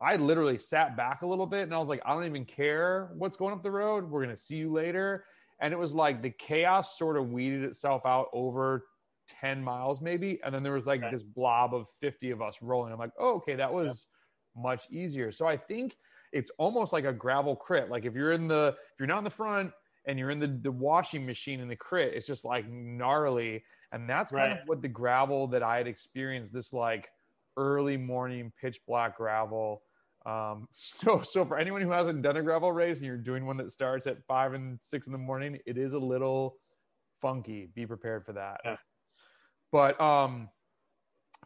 [0.02, 3.12] I literally sat back a little bit and I was like, I don't even care
[3.18, 4.10] what's going up the road.
[4.10, 5.26] We're gonna see you later.
[5.62, 8.86] And it was like the chaos sort of weeded itself out over
[9.28, 10.40] 10 miles, maybe.
[10.44, 11.12] And then there was like Okay.
[11.12, 12.92] this blob of 50 of us rolling.
[12.94, 14.08] I'm like, oh, okay, that was
[14.56, 15.32] much easier.
[15.32, 15.98] So I think
[16.32, 17.90] it's almost like a gravel crit.
[17.90, 19.72] Like if you're in the if you're not in the front
[20.06, 23.64] and you're in the, the washing machine in the crit, it's just like gnarly.
[23.92, 27.10] And that's kind of what the gravel that I had experienced this like
[27.58, 29.82] early morning pitch black gravel
[30.26, 33.58] Um, so, so for anyone who hasn't done a gravel race and you're doing one
[33.58, 36.58] that starts at five and six in the morning, it is a little
[37.22, 37.70] funky.
[37.74, 38.60] Be prepared for that.
[38.66, 38.76] Yeah.
[39.76, 40.48] But um,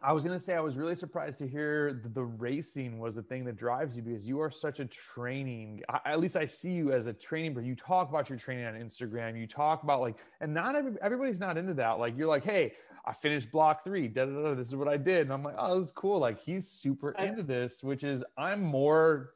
[0.04, 3.44] I was gonna say I was really surprised to hear the racing was the thing
[3.46, 5.82] that drives you because you are such a training.
[5.88, 8.66] I, at least I see you as a training, but you talk about your training
[8.66, 9.36] on Instagram.
[9.36, 11.98] You talk about like, and not every, everybody's not into that.
[11.98, 14.06] Like you're like, hey, I finished block three.
[14.06, 16.20] Da, da, da, this is what I did, and I'm like, oh, this is cool.
[16.20, 19.30] Like he's super into this, which is I'm more.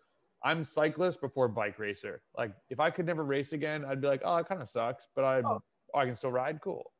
[0.44, 2.22] I'm cyclist before bike racer.
[2.38, 5.08] Like if I could never race again, I'd be like, oh, it kind of sucks,
[5.16, 5.60] but I, Oh.
[5.94, 6.60] oh, I can still ride.
[6.62, 6.92] Cool.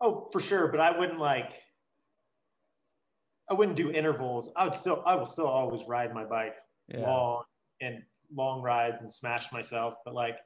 [0.00, 0.68] Oh, for sure.
[0.68, 1.52] But I wouldn't like.
[3.50, 4.50] I wouldn't do intervals.
[4.56, 5.02] I would still.
[5.06, 6.56] I will still always ride my bike
[7.02, 7.44] long
[7.80, 8.02] and
[8.34, 9.94] long rides and smash myself.
[10.04, 10.36] But like,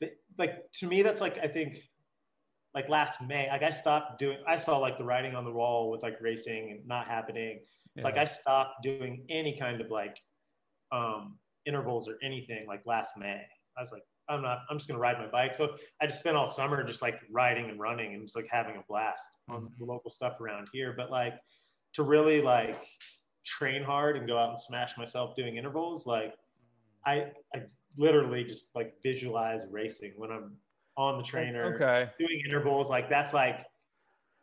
[0.00, 1.78] the, like to me, that's like I think,
[2.74, 4.38] like last May, like I stopped doing.
[4.46, 7.60] I saw like the writing on the wall with like racing and not happening.
[7.96, 10.16] It's like I stopped doing any kind of like
[10.90, 13.40] um, intervals or anything like last May.
[13.76, 14.60] I was like, I'm not.
[14.70, 15.54] I'm just gonna ride my bike.
[15.54, 18.76] So I just spent all summer just like riding and running and just like having
[18.76, 19.66] a blast on mm-hmm.
[19.78, 20.94] the local stuff around here.
[20.96, 21.34] But like
[21.94, 22.82] to really like
[23.44, 26.34] train hard and go out and smash myself doing intervals, like mm.
[27.06, 27.62] I I
[27.96, 30.56] literally just like visualize racing when I'm
[30.96, 32.10] on the trainer Okay.
[32.18, 32.88] doing intervals.
[32.88, 33.66] Like that's like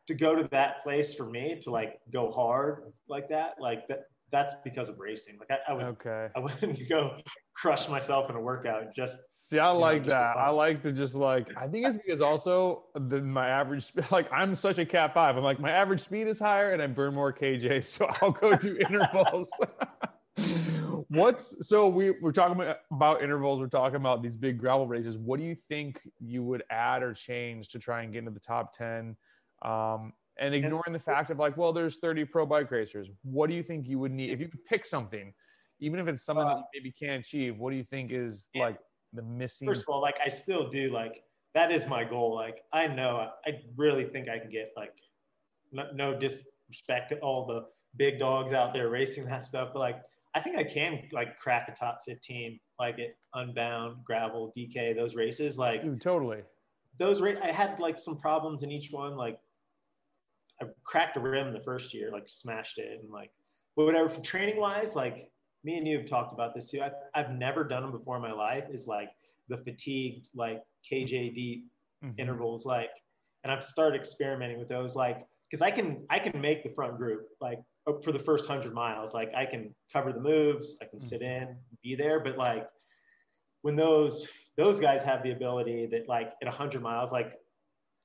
[0.07, 3.55] to go to that place for me to like go hard like that.
[3.59, 5.37] Like that that's because of racing.
[5.39, 6.29] Like I, I would Okay.
[6.35, 7.17] I wouldn't go
[7.55, 10.37] crush myself in a workout just See, I like for that.
[10.37, 11.49] I like to just like.
[11.57, 15.35] I think it's because also the, my average sp- like I'm such a cat five.
[15.35, 18.55] I'm like my average speed is higher and I burn more kj, so I'll go
[18.55, 19.49] do intervals.
[21.09, 23.59] What's so we we're talking about, about intervals.
[23.59, 25.17] We're talking about these big gravel races.
[25.17, 28.39] What do you think you would add or change to try and get into the
[28.39, 29.17] top ten?
[29.61, 33.09] Um, and ignoring the fact of like, well, there's 30 pro bike racers.
[33.23, 35.33] What do you think you would need if you could pick something,
[35.79, 37.57] even if it's something that uh, you maybe can't achieve?
[37.59, 38.63] What do you think is Yeah.
[38.63, 38.79] like
[39.13, 39.67] the missing?
[39.67, 42.33] first of all, like I still do like that is my goal.
[42.33, 44.93] Like I know I really think I can get like
[45.71, 47.65] no, no disrespect to all the
[47.97, 50.01] big dogs out there racing that stuff, but like
[50.33, 55.13] I think I can like crack a top 15 like at Unbound, Gravel, DK, those
[55.13, 55.57] races.
[55.57, 56.39] Like Dude, totally.
[56.97, 59.17] those ra- I had like some problems in each one.
[59.17, 59.37] Like
[60.61, 63.31] I cracked a rim the first year, like smashed it, and like
[63.75, 64.09] but whatever.
[64.09, 65.29] For training wise, like
[65.63, 66.81] me and you have talked about this too.
[66.81, 68.65] I've I've never done them before in my life.
[68.71, 69.09] Is like
[69.49, 71.67] the fatigued like KJ deep
[72.03, 72.17] Mhm.
[72.17, 72.89] intervals, like,
[73.43, 76.97] and I've started experimenting with those, like, because I can I can make the front
[76.97, 77.59] group like
[78.03, 79.13] for the first hundred miles.
[79.13, 82.67] Like I can cover the moves, I can sit in, be there, but like
[83.61, 87.39] when those those guys have the ability that like at 100 miles like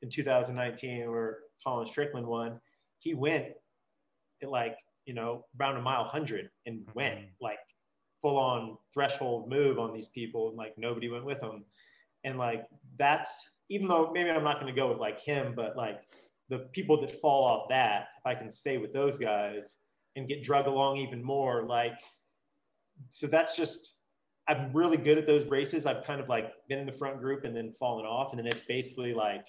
[0.02, 2.60] in 2019 where colin strickland won
[2.98, 3.46] he went
[4.42, 7.28] at like you know around a mile 100 and went Mhm.
[7.40, 7.58] like
[8.22, 11.64] full on threshold move on these people and like nobody went with him
[12.24, 12.66] and like
[12.98, 13.30] that's
[13.68, 16.02] even though maybe i'm not going to go with like him but like
[16.48, 19.76] the people that fall off that if i can stay with those guys
[20.16, 21.98] and get drug along even more like
[23.10, 23.96] so that's just
[24.48, 25.86] I'm really good at those races.
[25.86, 28.32] I've kind of like been in the front group and then fallen off.
[28.32, 29.44] And then it's basically like,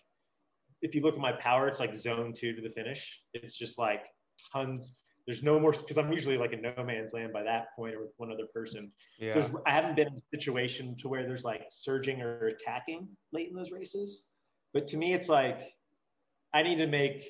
[0.82, 3.22] if you look at my power, it's like zone two to the finish.
[3.34, 4.04] It's just like
[4.52, 4.94] tons.
[5.26, 8.02] There's no more, because I'm usually like in no man's land by that point or
[8.02, 8.92] with one other person.
[9.20, 9.34] Yeah.
[9.34, 13.50] So I haven't been in a situation to where there's like surging or attacking late
[13.50, 14.28] in those races.
[14.74, 15.74] But to me, it's like,
[16.54, 17.26] I need to make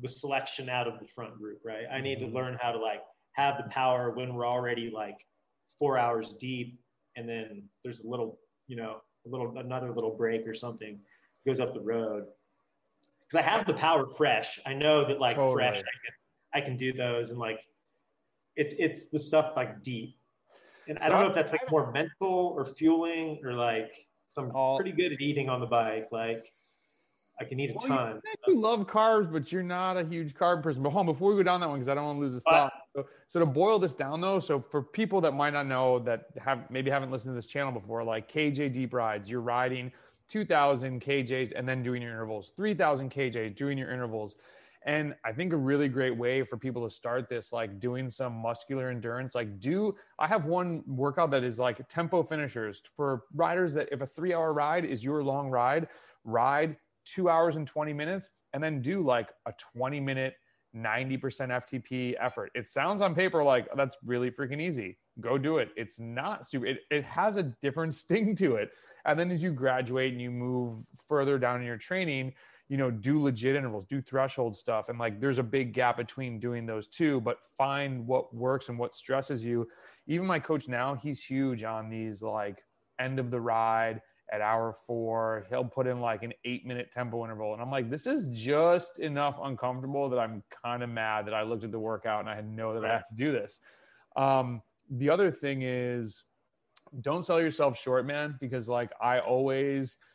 [0.00, 1.84] the selection out of the front group, right?
[1.90, 2.34] I need to Mhm.
[2.34, 5.16] learn how to like have the power when we're already like
[5.78, 6.78] four hours deep
[7.16, 11.00] and then there's a little, you know, a little another little break or something
[11.46, 12.26] goes up the road.
[13.30, 14.58] Because I have the power fresh.
[14.66, 15.54] I know that like Totally.
[15.54, 15.84] fresh, I can
[16.52, 17.60] I can do those and like
[18.56, 20.16] it's it's the stuff like deep.
[20.88, 23.92] And I don't know if that's like more mental or fueling or like
[24.30, 26.08] some pretty good at eating on the bike.
[26.10, 26.52] Like
[27.40, 28.20] I can eat a Well, ton.
[28.24, 30.82] You, you love carbs, but you're not a huge carb person.
[30.82, 32.34] But hold on, before we go down that one, because I don't want to lose
[32.34, 32.72] this thought.
[32.96, 36.26] So, so to boil this down though, so for people that might not know that
[36.38, 39.92] have maybe haven't listened to this channel before, like KJ deep rides, you're riding
[40.30, 44.36] 2,000 KJs and then doing your intervals, 3,000 KJs doing your intervals.
[44.86, 48.32] And I think a really great way for people to start this, like doing some
[48.34, 53.74] muscular endurance, like do, I have one workout that is like tempo finishers for riders
[53.74, 55.88] that if a three hour ride is your long ride,
[56.24, 60.34] ride two hours and 20 minutes and then do like a 20 minute
[60.74, 62.50] 90% FTP effort.
[62.54, 64.96] It sounds on paper like that's really freaking easy.
[65.20, 65.70] Go do it.
[65.76, 68.70] It's not super, it, it has a different sting to it.
[69.04, 72.34] And then as you graduate and you move further down in your training,
[72.68, 74.88] you know, do legit intervals, do threshold stuff.
[74.88, 78.78] And like there's a big gap between doing those two, but find what works and
[78.78, 79.66] what stresses you.
[80.06, 82.64] Even my coach now, he's huge on these like
[83.00, 84.00] end of the ride
[84.32, 85.46] at hour four.
[85.48, 87.52] He'll put in like an eight minute tempo interval.
[87.54, 91.42] And I'm like, this is just enough uncomfortable that I'm kind of mad that I
[91.42, 93.58] looked at the workout and I had know that I have to do this.
[94.14, 96.24] Um, the other thing is
[97.00, 99.96] don't sell yourself short, man, because like I always–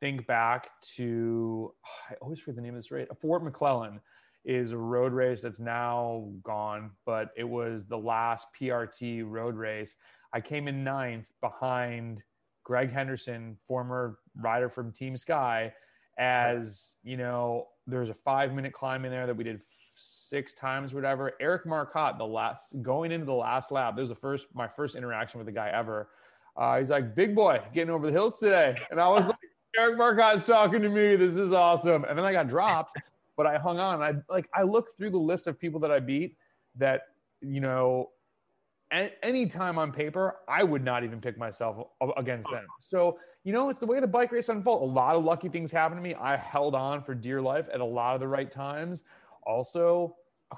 [0.00, 1.72] think back to
[2.10, 3.06] I always forget the name of this race.
[3.20, 4.00] Fort McClellan
[4.44, 9.94] is a road race that's now gone, but it was the last PRT road race.
[10.32, 12.22] I came in ninth behind
[12.64, 15.72] Greg Henderson, former rider from Team Sky,
[16.18, 19.60] as you know, there's a five minute climb in there that we did
[20.00, 21.32] six times, whatever.
[21.40, 24.96] Eric Marcotte, the last going into the last lap, this was the first my first
[24.96, 26.08] interaction with the guy ever.
[26.56, 29.36] Uh, he's like, "Big boy, getting over the hills today," and I was like,
[29.78, 31.16] Eric Marcotte's talking to me.
[31.16, 32.04] This is awesome.
[32.04, 32.96] And then I got dropped,
[33.36, 34.02] but I hung on.
[34.02, 36.36] I like I looked through the list of people that I beat
[36.76, 37.02] that,
[37.40, 38.10] you know,
[38.90, 41.86] any time on paper, I would not even pick myself
[42.16, 42.64] against them.
[42.80, 44.88] So, you know, it's the way the bike race unfolded.
[44.88, 46.14] A lot of lucky things happened to me.
[46.14, 49.04] I held on for dear life at a lot of the right times.
[49.44, 50.16] Also,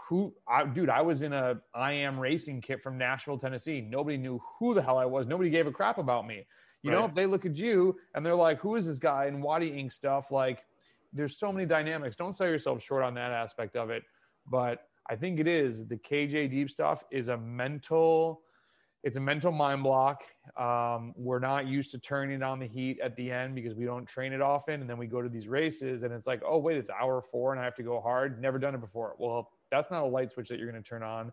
[0.09, 3.81] who I dude, I was in a I am racing kit from Nashville, Tennessee.
[3.81, 5.27] Nobody knew who the hell I was.
[5.27, 6.47] Nobody gave a crap about me.
[6.83, 6.99] You right.
[6.99, 9.69] know, if they look at you and they're like, who is this guy and Wadi
[9.69, 10.65] Ink stuff, like
[11.13, 12.17] there's so many dynamics.
[12.17, 14.03] Don't sell yourself short on that aspect of it.
[14.51, 18.43] But I think it is the KJ deep stuff is a mental,
[19.03, 20.23] it's a mental mind block.
[20.57, 24.07] Um, we're not used to turning on the heat at the end because we don't
[24.07, 24.81] train it often.
[24.81, 27.53] And then we go to these races and it's like, oh, wait, it's hour four
[27.53, 28.41] and I have to go hard.
[28.41, 29.15] Never done it before.
[29.19, 31.33] Well, that's not a light switch that you're going to turn on.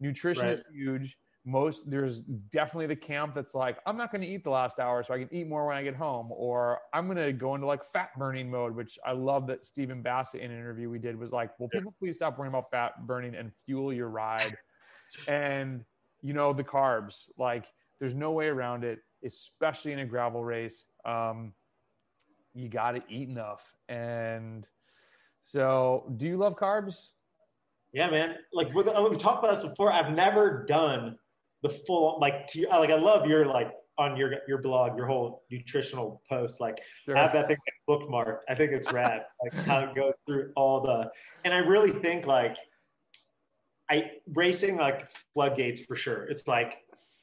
[0.00, 0.52] Nutrition right.
[0.52, 1.16] is huge
[1.48, 2.20] most there's
[2.52, 5.18] definitely the camp that's like i'm not going to eat the last hour so i
[5.18, 8.10] can eat more when i get home or i'm going to go into like fat
[8.18, 11.58] burning mode which i love that stephen bassett in an interview we did was like
[11.58, 14.56] will people please stop worrying about fat burning and fuel your ride
[15.28, 15.84] and
[16.22, 17.66] you know the carbs like
[18.00, 21.52] there's no way around it especially in a gravel race um,
[22.54, 24.66] you got to eat enough and
[25.42, 27.08] so do you love carbs
[27.92, 28.36] yeah, man.
[28.52, 29.92] Like with, we talked about this before.
[29.92, 31.18] I've never done
[31.62, 35.42] the full like to like I love your like on your your blog your whole
[35.50, 37.16] nutritional post like sure.
[37.16, 37.56] have that thing
[37.88, 38.40] bookmarked.
[38.48, 41.10] I think it's rad like how it goes through all the
[41.44, 42.56] and I really think like
[43.90, 46.24] I racing like floodgates for sure.
[46.24, 46.78] It's like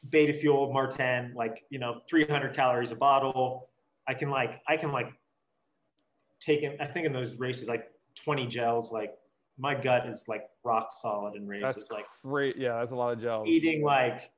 [0.10, 3.69] beta fuel Maurten like you know 300 calories a bottle.
[4.08, 5.08] I can like I can like
[6.39, 7.91] take in I think in those races like
[8.23, 9.15] 20 gels like
[9.58, 11.75] my gut is like rock solid in races.
[11.75, 12.58] That's like great.
[12.58, 13.47] Yeah, that's a lot of gels.
[13.47, 14.30] Eating like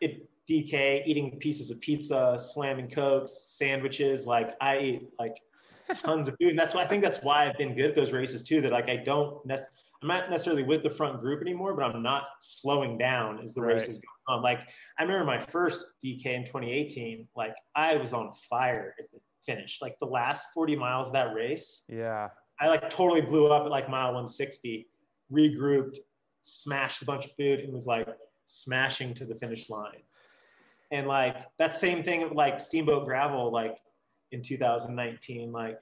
[0.00, 4.26] it DK, eating pieces of pizza, slamming cokes, sandwiches.
[4.26, 5.36] Like I eat like
[6.04, 8.12] tons of food, and that's why I think that's why I've been good at those
[8.12, 8.60] races too.
[8.60, 9.68] That like I don't nec-
[10.02, 13.62] I'm not necessarily with the front group anymore, but I'm not slowing down as the
[13.62, 13.74] right.
[13.74, 14.42] race is going on.
[14.42, 14.60] Like
[14.98, 17.26] I remember my first DK in 2018.
[17.36, 19.78] Like I was on fire at the finish.
[19.82, 21.82] Like the last 40 miles of that race.
[21.88, 22.28] Yeah.
[22.60, 24.86] I like totally blew up at like mile 160,
[25.32, 25.98] regrouped,
[26.42, 28.08] smashed a bunch of food, and was like
[28.46, 30.02] smashing to the finish line.
[30.90, 33.78] And like that same thing like Steamboat Gravel, like
[34.32, 35.78] in 2019, like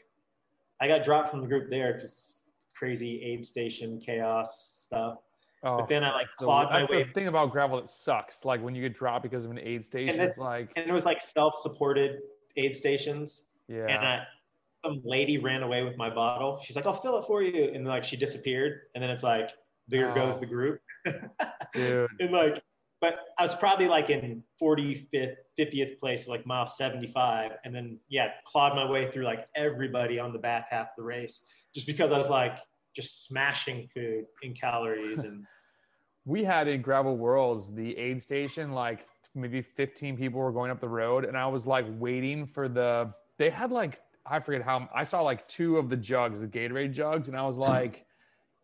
[0.80, 2.40] I got dropped from the group there because
[2.78, 5.18] crazy aid station chaos stuff.
[5.62, 7.04] Oh, but then I like clawed my way.
[7.04, 8.44] the thing about gravel that sucks.
[8.44, 11.04] Like when you get dropped because of an aid station, it's like and it was
[11.04, 12.18] like self-supported
[12.56, 13.42] aid stations.
[13.68, 13.86] Yeah.
[13.86, 14.22] And I,
[14.84, 16.60] some lady ran away with my bottle.
[16.64, 17.70] She's like, I'll fill it for you.
[17.74, 18.80] And like she disappeared.
[18.94, 19.50] And then it's like,
[19.88, 20.14] there oh.
[20.14, 20.80] goes the group.
[21.74, 22.10] Dude.
[22.20, 22.62] and like,
[23.00, 27.52] but I was probably like in 45th, 50th place, like mile 75.
[27.64, 31.02] And then, yeah, clawed my way through like everybody on the back half of the
[31.02, 31.40] race
[31.76, 32.56] just because I was like
[32.94, 35.18] just smashing food in calories.
[35.18, 35.44] And
[36.24, 40.80] we had in Gravel Worlds the aid station, like maybe 15 people were going up
[40.80, 41.26] the road.
[41.26, 45.20] And I was like waiting for the, they had like I forget how I saw
[45.20, 48.06] like two of the jugs, the Gatorade jugs, and I was like,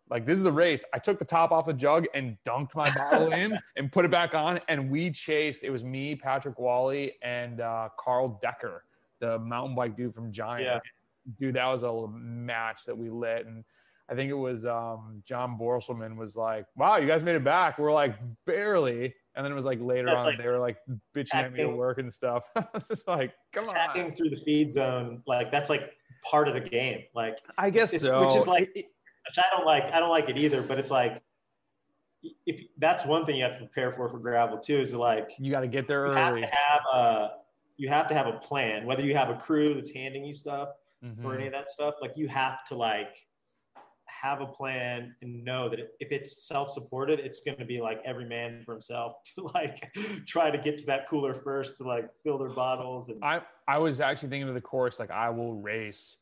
[0.09, 0.83] like this is the race.
[0.93, 4.11] I took the top off the jug and dunked my bottle in and put it
[4.11, 5.65] back on, and we chased.
[5.65, 8.85] It was me, Patrick Wally, and uh, Carl Decker,
[9.21, 10.65] the mountain bike dude from Giant.
[10.65, 10.81] Yeah.
[11.39, 13.65] Dude, that was a match that we lit, and
[14.09, 17.79] I think it was um, John Borselman was like, "Wow, you guys made it back."
[17.79, 20.77] We're like barely, and then it was like later That's on like, they were like
[21.17, 22.43] bitching at me at work and stuff.
[22.89, 23.75] just like, come on.
[23.75, 25.93] Hacking through the feed zone, like that's like
[26.29, 27.05] part of the game.
[27.15, 28.27] Like I guess so.
[28.27, 29.85] Which is like, which I don't like.
[29.85, 30.63] I don't like it either.
[30.63, 31.23] But it's like,
[32.47, 35.51] if that's one thing you have to prepare for for gravel too, is like you
[35.51, 36.43] got to get there you early.
[36.43, 37.31] Have to have a,
[37.77, 38.85] you have to have a plan.
[38.85, 40.71] Whether you have a crew that's handing you stuff,
[41.05, 41.23] mm-hmm.
[41.23, 41.95] for any of that stuff.
[42.01, 43.15] Like you have to like
[44.07, 48.25] have a plan and know that if it's self-supported, it's going to be like every
[48.25, 49.93] man for himself to like
[50.27, 53.09] try to get to that cooler first to like fill their bottles.
[53.09, 56.17] And I I was actually thinking of the course like I will race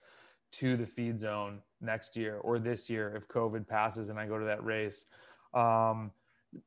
[0.52, 4.38] to the feed zone next year or this year if COVID passes and I go
[4.38, 5.04] to that race.
[5.54, 6.10] Um,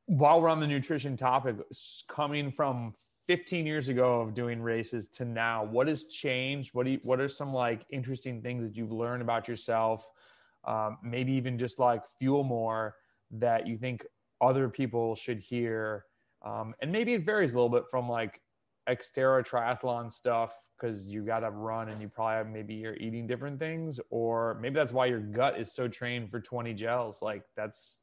[0.06, 1.56] while we're on the nutrition topic,
[2.08, 2.94] coming from
[3.26, 6.74] 15 years ago of doing races to now, what has changed?
[6.74, 10.10] What do you, what are some like interesting things that you've learned about yourself?
[10.64, 12.96] Um, maybe even just like fuel more
[13.30, 14.04] that you think
[14.40, 16.04] other people should hear.
[16.44, 18.40] Um, and maybe it varies a little bit from like
[18.88, 23.26] Xterra triathlon stuff because you got to run and you probably have, maybe you're eating
[23.26, 27.22] different things, or maybe that's why your gut is so trained for 20 gels.
[27.22, 27.98] Like that's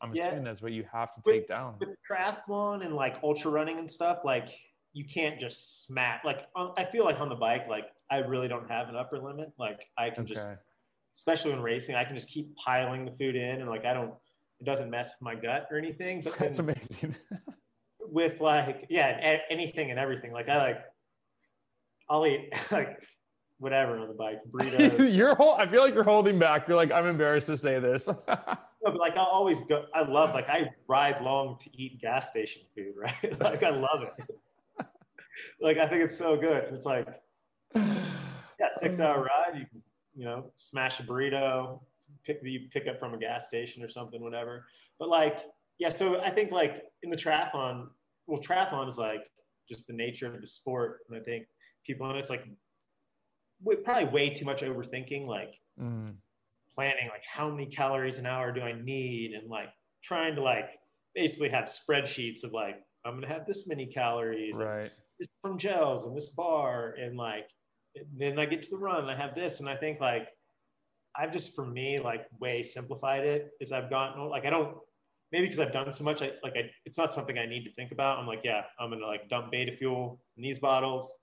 [0.00, 0.26] I'm yeah.
[0.26, 1.76] assuming that's what you have to with, take down.
[1.80, 4.48] With triathlon and like ultra running and stuff, like
[4.92, 6.22] you can't just smack.
[6.24, 9.52] Like I feel like on the bike, like I really don't have an upper limit.
[9.58, 10.34] Like I can okay.
[10.34, 10.48] just,
[11.14, 14.14] especially when racing, I can just keep piling the food in, and like I don't,
[14.60, 16.22] it doesn't mess with my gut or anything.
[16.22, 17.16] But that's amazing.
[18.00, 20.32] with like yeah, anything and everything.
[20.32, 20.80] Like I like,
[22.08, 22.98] I'll eat like
[23.58, 25.14] whatever on the bike, burritos.
[25.14, 26.68] you're whole, I feel like you're holding back.
[26.68, 28.08] You're like, I'm embarrassed to say this.
[28.84, 29.86] No, but like I'll always go.
[29.94, 33.40] I love like I ride long to eat gas station food, right?
[33.40, 34.86] like I love it.
[35.60, 36.64] like I think it's so good.
[36.70, 37.08] It's like
[37.74, 39.58] yeah, six hour ride.
[39.58, 39.82] You can
[40.14, 41.80] you know smash a burrito,
[42.26, 44.66] pick you pick up from a gas station or something, whatever.
[44.98, 45.38] But like
[45.78, 47.88] yeah, so I think like in the triathlon,
[48.26, 49.30] well, triathlon is like
[49.66, 51.46] just the nature of the sport, and I think
[51.86, 52.44] people and it's like
[53.62, 55.26] we probably way too much overthinking.
[55.26, 56.14] Like mm
[56.74, 59.68] planning like how many calories an hour do I need and like
[60.02, 60.70] trying to like
[61.14, 64.90] basically have spreadsheets of like I'm gonna have this many calories, right?
[65.18, 67.46] This from gels and this bar and like
[68.16, 70.28] then I get to the run and I have this and I think like
[71.16, 74.76] I've just for me like way simplified it is I've gotten like I don't
[75.30, 77.72] maybe because I've done so much I like I it's not something I need to
[77.74, 78.18] think about.
[78.18, 81.14] I'm like yeah I'm gonna like dump beta fuel in these bottles,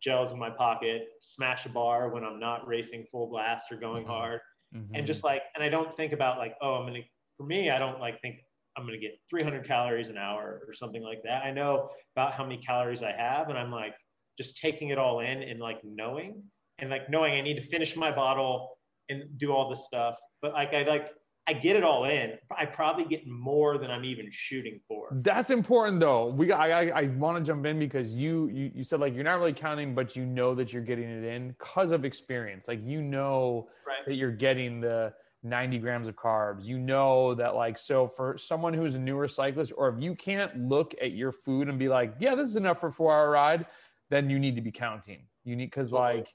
[0.00, 4.04] gels in my pocket, smash a bar when I'm not racing full blast or going
[4.04, 4.12] mm-hmm.
[4.12, 4.40] hard
[4.74, 4.94] mm-hmm.
[4.94, 7.00] and just like and i don't think about like oh i'm gonna
[7.36, 8.36] for me i don't like think
[8.76, 12.44] i'm gonna get 300 calories an hour or something like that i know about how
[12.44, 13.94] many calories i have and i'm like
[14.38, 16.42] just taking it all in and like knowing
[16.78, 18.76] and like knowing i need to finish my bottle
[19.08, 21.10] and do all this stuff but like i like
[21.50, 22.34] I get it all in.
[22.56, 25.08] I probably get more than I'm even shooting for.
[25.10, 26.28] That's important though.
[26.28, 29.24] We I, I, I want to jump in because you, you you said like you're
[29.24, 32.68] not really counting, but you know that you're getting it in because of experience.
[32.68, 34.06] Like you know right.
[34.06, 36.66] that you're getting the 90 grams of carbs.
[36.66, 40.56] You know that like so for someone who's a newer cyclist, or if you can't
[40.56, 43.28] look at your food and be like, yeah, this is enough for a four hour
[43.28, 43.66] ride,
[44.08, 45.24] then you need to be counting.
[45.42, 46.32] You need because like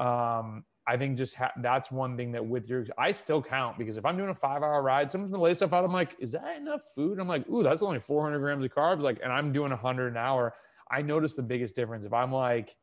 [0.00, 3.98] um I think just ha- that's one thing that with your, I still count because
[3.98, 5.84] if I'm doing a five hour ride, someone's gonna lay stuff out.
[5.84, 7.18] I'm like, is that enough food?
[7.18, 9.02] I'm like, ooh, that's only 400 grams of carbs.
[9.02, 10.54] Like, and I'm doing 100 an hour.
[10.90, 12.06] I notice the biggest difference.
[12.06, 12.74] If I'm like,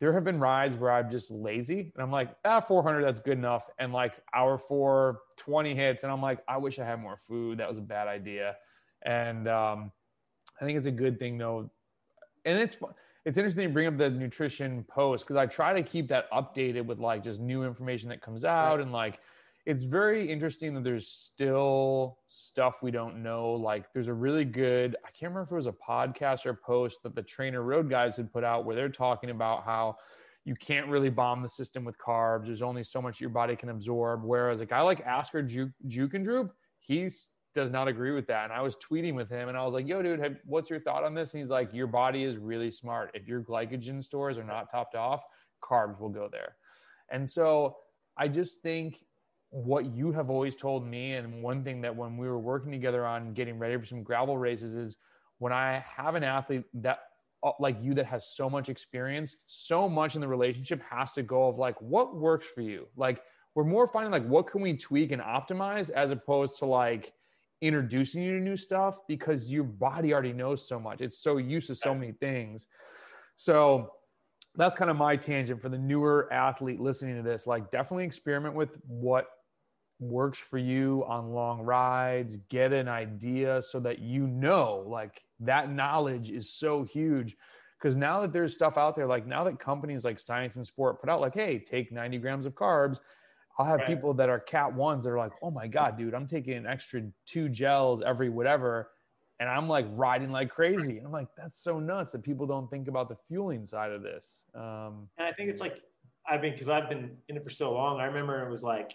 [0.00, 3.36] there have been rides where I'm just lazy and I'm like, ah, 400, that's good
[3.36, 3.68] enough.
[3.78, 6.02] And like hour four, 20 hits.
[6.02, 7.58] And I'm like, I wish I had more food.
[7.58, 8.56] That was a bad idea.
[9.02, 9.92] And um,
[10.58, 11.70] I think it's a good thing though.
[12.46, 12.76] And it's,
[13.24, 16.86] it's interesting you bring up the nutrition post because I try to keep that updated
[16.86, 18.80] with like just new information that comes out right.
[18.80, 19.20] and like
[19.66, 23.52] it's very interesting that there's still stuff we don't know.
[23.52, 26.56] Like there's a really good, I can't remember if it was a podcast or a
[26.56, 29.96] post that the TrainerRoad guys had put out where they're talking about how
[30.44, 32.46] you can't really bomb the system with carbs.
[32.46, 34.24] There's only so much your body can absorb.
[34.24, 38.44] Whereas a guy like Asker Juk- Jeukendrup, he's does not agree with that.
[38.44, 40.80] And I was tweeting with him and I was like, yo, dude, have, what's your
[40.80, 41.34] thought on this?
[41.34, 43.10] And he's like, your body is really smart.
[43.14, 45.22] If your glycogen stores are not topped off,
[45.62, 46.56] carbs will go there.
[47.10, 47.76] And so
[48.16, 49.00] I just think
[49.50, 53.04] what you have always told me, and one thing that when we were working together
[53.04, 54.96] on getting ready for some gravel races is
[55.38, 57.00] when I have an athlete that
[57.42, 61.22] uh, like you that has so much experience, so much in the relationship has to
[61.22, 62.86] go of like, what works for you?
[62.96, 63.22] Like,
[63.56, 67.12] we're more finding like, what can we tweak and optimize as opposed to like,
[67.60, 71.00] introducing you to new stuff because your body already knows so much.
[71.00, 72.66] It's so used to so many things.
[73.36, 73.92] So
[74.56, 77.46] that's kind of my tangent for the newer athlete listening to this.
[77.46, 79.26] Like, definitely experiment with what
[79.98, 85.70] works for you on long rides, get an idea so that you know, like, that
[85.70, 87.36] knowledge is so huge.
[87.78, 91.00] Because now that there's stuff out there, like now that companies like Science in Sport
[91.00, 92.98] put out, like, hey, take 90 grams of carbs,
[93.60, 93.88] I'll have right.
[93.88, 96.66] people that are cat ones that are like, oh my God, dude, I'm taking an
[96.66, 98.88] extra two gels every whatever.
[99.38, 100.96] And I'm like riding like crazy.
[100.96, 104.02] And I'm like, that's so nuts that people don't think about the fueling side of
[104.02, 104.40] this.
[104.54, 105.82] Um, and I think it's like,
[106.26, 108.94] I mean, because I've been in it for so long, I remember it was like,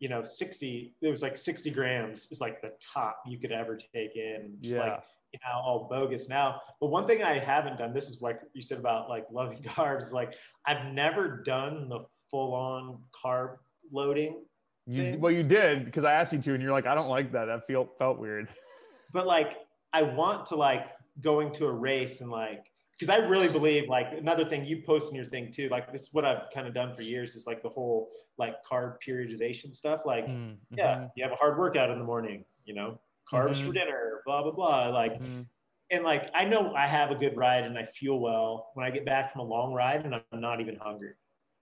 [0.00, 3.74] you know, 60, it was like 60 grams was like the top you could ever
[3.74, 4.58] take in.
[4.60, 4.80] Just Yeah.
[4.80, 5.02] like,
[5.32, 6.60] you know, all bogus now.
[6.78, 10.12] But one thing I haven't done, this is what you said about like loving carbs,
[10.12, 10.34] like
[10.66, 13.56] I've never done the full on carb
[13.92, 14.44] loading
[14.86, 15.20] You thing.
[15.20, 17.46] well, you did because I asked you to, and you're like, I don't like that.
[17.46, 18.48] That feel felt weird.
[19.12, 19.58] but like
[19.92, 20.86] I want to like
[21.22, 22.64] going to a race and like
[22.98, 26.02] because I really believe like another thing you post in your thing too like this
[26.02, 29.72] is what I've kind of done for years is like the whole like carb periodization
[29.72, 30.76] stuff like Mm-hmm.
[30.76, 32.98] yeah you have a hard workout in the morning you know
[33.32, 33.66] carbs Mhm.
[33.68, 35.46] for dinner blah blah blah like Mhm.
[35.92, 38.90] and like I know I have a good ride and I feel well when I
[38.90, 41.14] get back from a long ride and I'm not even hungry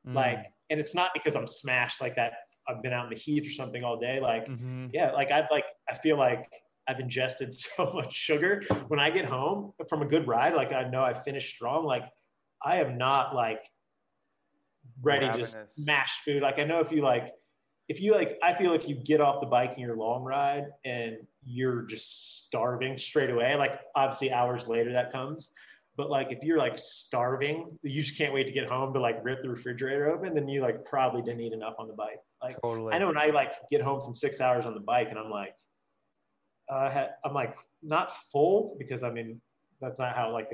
[0.08, 0.14] Mm.
[0.14, 2.32] like and it's not because I'm smashed like that
[2.66, 4.90] I've been out in the heat or something all day like Mhm.
[4.92, 6.50] yeah like i've like i feel like
[6.88, 8.62] i've ingested so much sugar.
[8.88, 12.04] When i get home from a good ride like i know i finished strong like
[12.64, 13.62] i am not like
[15.02, 16.42] ready to smash food.
[16.42, 17.32] Like i know if you like
[17.88, 20.66] if you like i feel if you get off the bike in your long ride
[20.84, 25.50] and you're just starving straight away like obviously hours later that comes
[25.96, 29.22] but like if you're like starving you just can't wait to get home to like
[29.24, 32.60] rip the refrigerator open then you like probably didn't eat enough on the bike like
[32.60, 32.92] Totally.
[32.92, 35.30] I know when I like get home from six hours on the bike and I'm
[35.30, 35.54] like,
[36.68, 39.40] uh, I'm like not full because I mean
[39.80, 40.50] that's not how like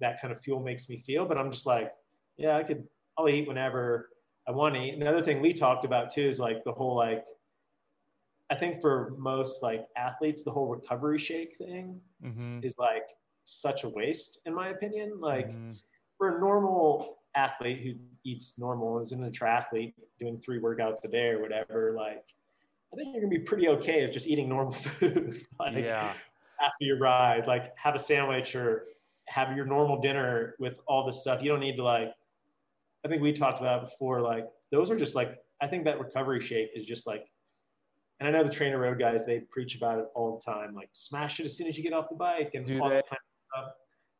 [0.00, 1.92] that kind of fuel makes me feel, but I'm just like,
[2.36, 4.10] yeah, I could, I'll eat whenever
[4.46, 4.94] I want to eat.
[4.94, 7.24] Another thing we talked about too is like the whole like,
[8.50, 12.64] I think for most like athletes, the whole recovery shake thing Mhm.
[12.64, 13.08] is like
[13.46, 15.20] such a waste in my opinion.
[15.20, 15.80] Like Mhm.
[16.18, 17.94] for a normal athlete who
[18.24, 22.24] eats normal, is an triathlete doing three workouts a day or whatever, like
[22.92, 25.46] I think you're gonna be pretty okay with just eating normal food.
[25.58, 26.14] like yeah.
[26.60, 28.86] after your ride, like have a sandwich or
[29.26, 31.42] have your normal dinner with all this stuff.
[31.42, 32.14] You don't need to like
[33.04, 36.40] I think we talked about before, like those are just like I think that recovery
[36.42, 37.30] shake is just like
[38.18, 41.38] and I know the TrainerRoad guys, they preach about it all the time, like smash
[41.38, 42.94] it as soon as you get off the bike and Do all they?
[42.96, 43.72] that kind of stuff.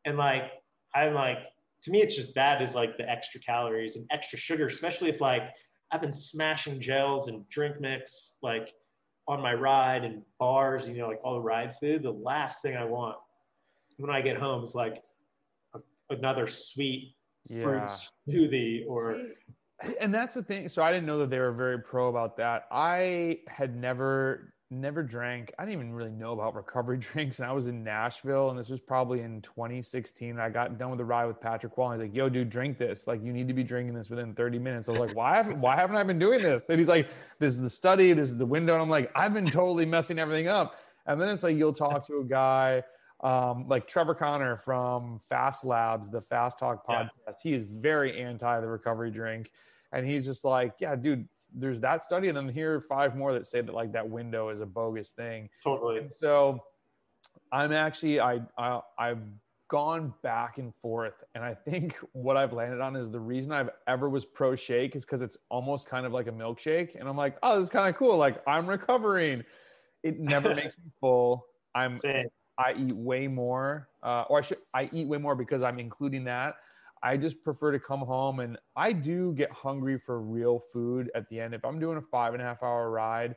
[0.05, 0.51] And like
[0.95, 1.37] I'm like
[1.83, 5.21] to me it's just that is like the extra calories and extra sugar, especially if
[5.21, 5.43] like
[5.91, 8.73] I've been smashing gels and drink mix like
[9.27, 12.03] on my ride and bars, you know, like all the ride food.
[12.03, 13.17] The last thing I want
[13.97, 15.03] when I get home is like
[15.73, 15.79] a,
[16.09, 17.15] another sweet
[17.49, 17.89] fruit
[18.29, 20.69] smoothie or See, and that's the thing.
[20.69, 22.63] So I didn't know that they were very pro about that.
[22.71, 25.53] I had never never drank.
[25.57, 27.39] I didn't even really know about recovery drinks.
[27.39, 30.39] And I was in Nashville, and this was probably in 2016.
[30.39, 31.91] I got done with the ride with Patrick Wall.
[31.91, 33.07] And he's like, "Yo, dude, drink this.
[33.07, 35.59] Like, you need to be drinking this within 30 minutes." I was like, "Why haven't
[35.59, 37.07] Why haven't I been doing this?" And he's like,
[37.39, 38.13] "This is the study.
[38.13, 41.29] This is the window." And I'm like, "I've been totally messing everything up." And then
[41.29, 42.83] it's like you'll talk to a guy
[43.23, 47.03] um, like Trevor Connor from Fast Labs, the Fast Talk Yeah.
[47.27, 47.35] podcast.
[47.41, 49.51] He is very anti the recovery drink,
[49.91, 51.27] and he's just like, yeah, dude.
[51.59, 54.49] There's that study, and then here are five more that say that like that window
[54.49, 55.49] is a bogus thing.
[55.63, 56.63] totally And so,
[57.51, 59.21] I'm actually I, I I've
[59.69, 63.69] gone back and forth, and I think what I've landed on is the reason I've
[63.87, 67.17] ever was pro shake is because it's almost kind of like a milkshake, and I'm
[67.17, 68.17] like, oh, this is kind of cool.
[68.17, 69.43] Like I'm recovering.
[70.03, 71.45] It never makes me full.
[71.75, 72.27] I'm same.
[72.57, 76.23] I eat way more, uh, or I should I eat way more because I'm including
[76.25, 76.55] that.
[77.03, 81.29] I just prefer to come home and I do get hungry for real food at
[81.29, 81.53] the end.
[81.53, 83.35] If I'm doing a five and a half hour ride,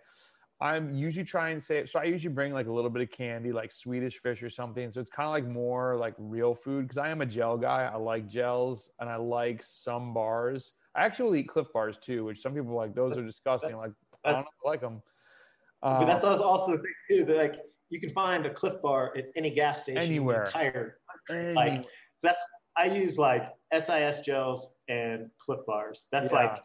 [0.62, 2.00] I'm usually trying to say so.
[2.00, 4.90] I usually bring like a little bit of candy, like Swedish fish or something.
[4.90, 7.90] So it's kind of like more like real food because I am a gel guy.
[7.90, 10.74] I like gels and I like some bars.
[10.94, 13.76] I actually eat Clif bars too, which some people are like those are disgusting.
[13.76, 13.92] Like
[14.24, 15.02] I don't know I like them.
[15.82, 17.54] but uh, that's also the thing too that like
[17.88, 20.44] you can find a Clif bar at any gas station Anywhere.
[20.44, 20.98] entire
[21.30, 22.44] like so that's
[22.76, 23.42] I use like
[23.72, 26.06] SIS gels and Clif bars.
[26.12, 26.38] That's Yeah.
[26.38, 26.58] like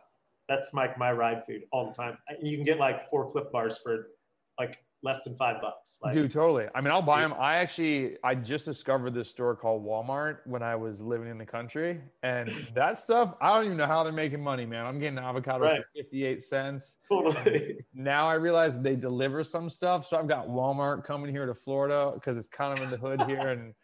[0.48, 2.18] that's my my ride food all the time.
[2.42, 4.12] You can get like four Clif bars for
[4.60, 6.00] like less than five bucks.
[6.04, 6.68] Like, Dude, totally.
[6.74, 7.34] I mean, I'll buy them.
[7.38, 11.46] I actually, I just discovered this store called Walmart when I was living in the
[11.46, 14.86] country, and that stuff, I don't even know how they're making money, man.
[14.86, 15.82] I'm getting avocados Right.
[15.82, 16.98] for 58 cents.
[17.08, 17.78] totally.
[17.94, 22.12] Now I realize they deliver some stuff, so I've got Walmart coming here to Florida
[22.16, 23.76] because it's kind of in the hood here, and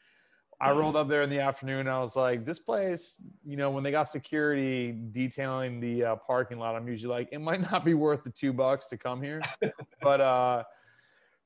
[0.61, 1.87] I rolled up there in the afternoon.
[1.87, 6.59] I was like, this place, you know, when they got security detailing the uh, parking
[6.59, 9.41] lot, I'm usually like, it might not be worth the two bucks to come here.
[10.01, 10.63] but, uh,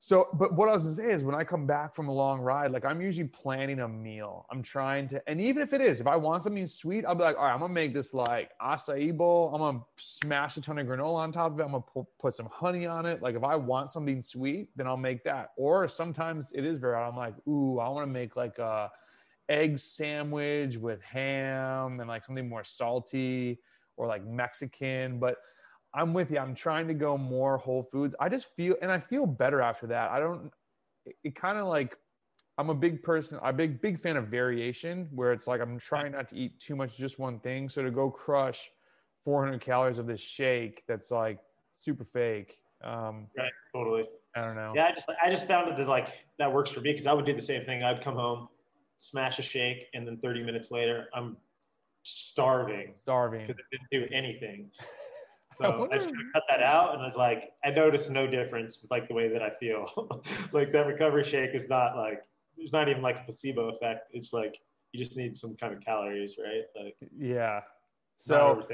[0.00, 2.40] so, but what I was gonna say is when I come back from a long
[2.40, 4.46] ride, like I'm usually planning a meal.
[4.52, 7.24] I'm trying to, and even if it is, if I want something sweet, I'll be
[7.24, 9.50] like, all right, I'm gonna make this like acai bowl.
[9.52, 11.64] I'm gonna smash a ton of granola on top of it.
[11.64, 13.20] I'm gonna pu- put some honey on it.
[13.20, 15.52] Like if I want something sweet, then I'll make that.
[15.56, 18.92] Or sometimes it is very, I'm like, ooh, I want to make like a
[19.48, 23.58] egg sandwich with ham and like something more salty.
[23.96, 25.36] or like Mexican, but
[25.94, 26.38] I'm with you.
[26.38, 28.14] I'm trying to go more whole foods.
[28.20, 30.10] I just feel, and I feel better after that.
[30.10, 30.50] I don't,
[31.06, 31.96] it, it kind of like,
[32.58, 35.78] I'm a big person, I'm a big, big fan of variation where it's like I'm
[35.78, 37.68] trying not to eat too much, just one thing.
[37.68, 38.70] So to go crush
[39.24, 41.38] 400 calories of this shake that's like
[41.74, 42.58] super fake.
[42.84, 43.50] Um, right.
[43.74, 44.04] Totally.
[44.34, 44.72] I don't know.
[44.74, 44.86] Yeah.
[44.86, 47.34] I just, I just found that like that works for me because I would do
[47.34, 47.82] the same thing.
[47.82, 48.48] I'd come home,
[48.98, 51.36] smash a shake, and then 30 minutes later, I'm
[52.02, 52.94] starving.
[52.96, 53.46] Starving.
[53.46, 54.70] Because I didn't do anything.
[55.58, 58.82] So I, I just cut that out, and I was like, I noticed no difference
[58.82, 59.88] with like the way that I feel.
[60.52, 62.20] like that recovery shake is not like
[62.58, 64.10] there's not even like a placebo effect.
[64.12, 64.58] It's like
[64.92, 66.64] you just need some kind of calories, right?
[66.78, 67.60] Like yeah.
[68.18, 68.66] So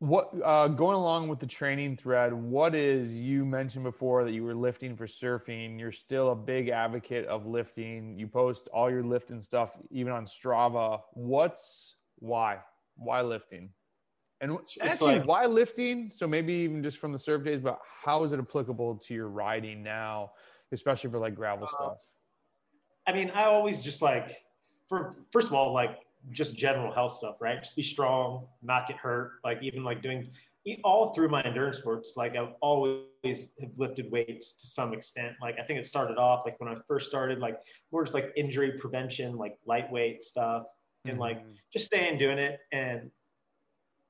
[0.00, 2.32] what uh, going along with the training thread?
[2.32, 5.78] What is you mentioned before that you were lifting for surfing?
[5.78, 8.18] You're still a big advocate of lifting.
[8.18, 11.02] You post all your lifting stuff even on Strava.
[11.12, 12.60] What's why?
[12.96, 13.68] Why lifting?
[14.40, 16.10] And it's actually, like, why lifting?
[16.14, 19.28] So maybe even just from the surf days, but how is it applicable to your
[19.28, 20.32] riding now,
[20.72, 21.98] especially for like gravel uh, stuff?
[23.06, 24.42] I mean, I always just like,
[24.88, 25.98] for first of all, like
[26.30, 27.62] just general health stuff, right?
[27.62, 29.32] Just be strong, not get hurt.
[29.44, 30.30] Like even like doing
[30.84, 35.34] all through my endurance sports, like I've always have lifted weights to some extent.
[35.40, 37.58] Like I think it started off like when I first started, like
[37.92, 40.64] more just like injury prevention, like lightweight stuff,
[41.04, 41.20] and mm-hmm.
[41.20, 41.42] like
[41.72, 42.60] just staying doing it.
[42.72, 43.10] And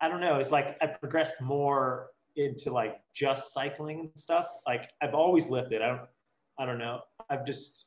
[0.00, 4.48] I don't know, it's like I progressed more into like just cycling and stuff.
[4.66, 5.82] Like I've always lifted.
[5.82, 6.00] I don't,
[6.58, 7.00] I don't know.
[7.28, 7.86] I've just,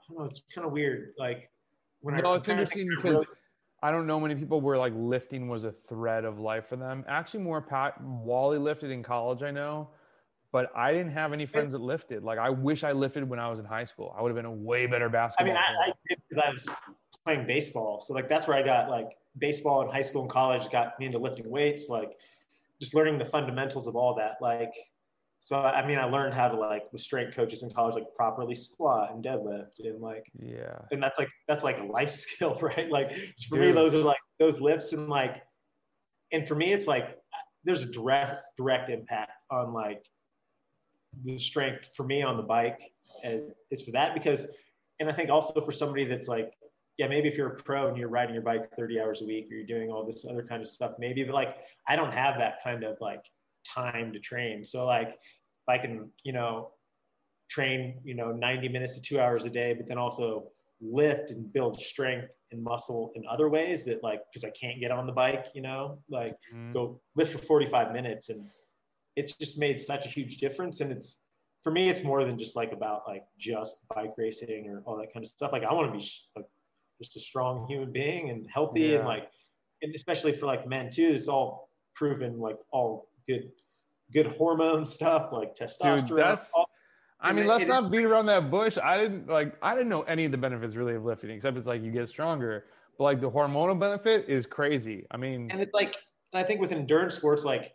[0.00, 0.24] I don't know.
[0.26, 1.14] It's kind of weird.
[1.18, 1.50] Like
[2.00, 3.14] when no, I, it's interesting because.
[3.14, 3.26] Really,
[3.80, 7.04] I don't know many people where like lifting was a thread of life for them.
[7.06, 9.90] Actually, more Pat Wally lifted in college, I know,
[10.50, 12.24] but I didn't have any friends that lifted.
[12.24, 14.12] Like I wish I lifted when I was in high school.
[14.18, 15.54] I would have been a way better basketball.
[15.54, 16.68] I mean, I, I did because I was
[17.24, 20.68] playing baseball, so like that's where I got like baseball in high school and college
[20.70, 22.16] got me into lifting weights, like
[22.80, 24.38] just learning the fundamentals of all that.
[24.40, 24.72] Like,
[25.40, 28.54] so I mean, I learned how to like with strength coaches in college, like properly
[28.54, 32.90] squat and deadlift, and like, yeah, and that's like that's like a life skill, right?
[32.90, 33.10] Like
[33.48, 33.66] for Dude.
[33.66, 35.42] me, those are like those lifts, and like,
[36.32, 37.16] and for me, it's like
[37.64, 40.02] there's a direct direct impact on like
[41.24, 42.78] the strength for me on the bike
[43.24, 44.46] and is for that because
[45.00, 46.52] and I think also for somebody that's like
[46.98, 49.46] yeah, maybe if you're a pro and you're riding your bike 30 hours a week
[49.50, 51.54] or you're doing all this other kind of stuff, maybe, but like
[51.86, 53.22] I don't have that kind of like
[53.74, 54.64] time to train.
[54.64, 56.70] So like if I can, you know,
[57.48, 60.48] train, you know, 90 minutes to two hours a day, but then also
[60.80, 64.90] lift and build strength and muscle in other ways that like, cause I can't get
[64.90, 66.72] on the bike, you know, like mm.
[66.72, 68.28] go lift for 45 minutes.
[68.28, 68.48] And
[69.16, 70.80] it's just made such a huge difference.
[70.80, 71.16] And it's,
[71.64, 75.12] for me, it's more than just like about like just bike racing or all that
[75.12, 75.52] kind of stuff.
[75.52, 76.46] Like I want to be like
[76.98, 78.98] just a strong human being and healthy yeah.
[78.98, 79.30] and like
[79.82, 83.50] and especially for like men too it's all proven like all good
[84.12, 86.68] good hormone stuff like testosterone Dude, that's all,
[87.20, 88.78] I mean, let's not beat around that bush.
[88.82, 89.54] I didn't like.
[89.60, 92.08] I didn't know any of the benefits really of lifting, except it's like you get
[92.08, 92.66] stronger.
[92.96, 95.06] But like the hormonal benefit is crazy.
[95.10, 95.96] I mean, and it's like
[96.32, 97.72] I think with endurance sports, like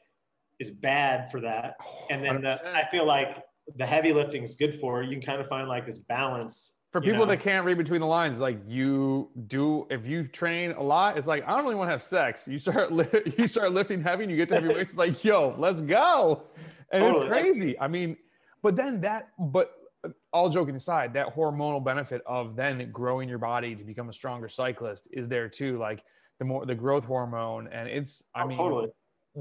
[0.59, 1.75] is bad for that.
[2.09, 3.43] And then the, oh, I feel like
[3.75, 5.03] the heavy lifting is good for.
[5.03, 7.25] You can kind of find like this balance for people know?
[7.25, 11.25] that can't read between the lines, like you do, if you train a lot, it's
[11.25, 12.47] like I don't really want to have sex.
[12.47, 14.89] You start li- you start lifting heavy, and you get to heavy weights.
[14.89, 16.43] It's like, yo, let's go,
[16.91, 17.25] and totally.
[17.25, 17.79] it's crazy.
[17.79, 18.15] I mean,
[18.61, 19.71] but then that, but
[20.05, 24.13] uh, all joking aside, that hormonal benefit of then growing your body to become a
[24.13, 25.79] stronger cyclist is there too.
[25.79, 26.03] Like
[26.37, 28.89] the more the growth hormone, and it's, I oh, mean, totally.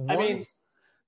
[0.08, 0.42] I mean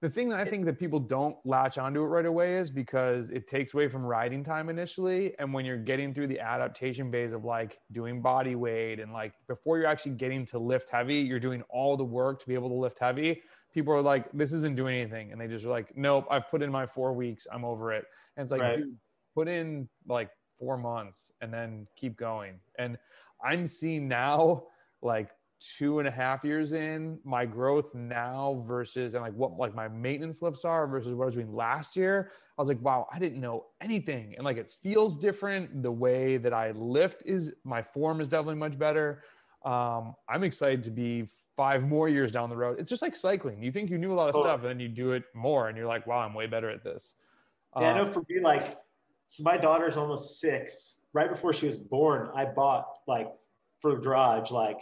[0.04, 3.30] the thing that I think that people don't latch onto it right away is because
[3.30, 5.32] it takes away from riding time initially.
[5.38, 9.32] And when you're getting through the adaptation phase of like doing body weight and like
[9.48, 12.68] before you're actually getting to lift heavy, you're doing all the work to be able
[12.68, 13.40] to lift heavy.
[13.72, 15.32] People are like, this isn't doing anything.
[15.32, 17.46] And they just are like, nope, I've put in my four weeks.
[17.50, 18.04] I'm over it.
[18.36, 18.80] And it's like, right.
[18.80, 18.98] dude,
[19.34, 20.28] put in like
[20.58, 22.60] four months and then keep going.
[22.78, 22.98] And
[23.42, 24.64] I'm seeing now
[25.00, 25.30] like
[25.78, 29.88] two and a half years in, my growth now versus and like what like my
[29.88, 33.18] maintenance lifts are versus what I was doing last year, I was like, wow, I
[33.18, 34.34] didn't know anything.
[34.36, 35.82] And like it feels different.
[35.82, 39.22] The way that I lift is my form is definitely much better.
[39.64, 42.78] Um, I'm excited to be five more years down the road.
[42.78, 43.62] It's just like cycling.
[43.62, 45.76] You think you knew a lot of stuff and then you do it more and
[45.76, 47.14] you're like, wow, I'm way better at this.
[47.78, 48.78] Yeah, um, I know for me, like,
[49.26, 50.96] so my daughter's almost six.
[51.12, 53.28] Right before she was born, I bought like
[53.80, 54.78] for the garage, like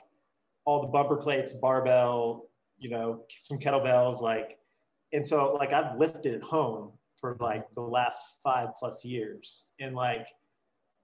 [0.65, 2.49] all the bumper plates, barbell,
[2.79, 4.59] you know, some kettlebells, like,
[5.13, 9.95] and so like I've lifted at home for like the last five plus years, and
[9.95, 10.27] like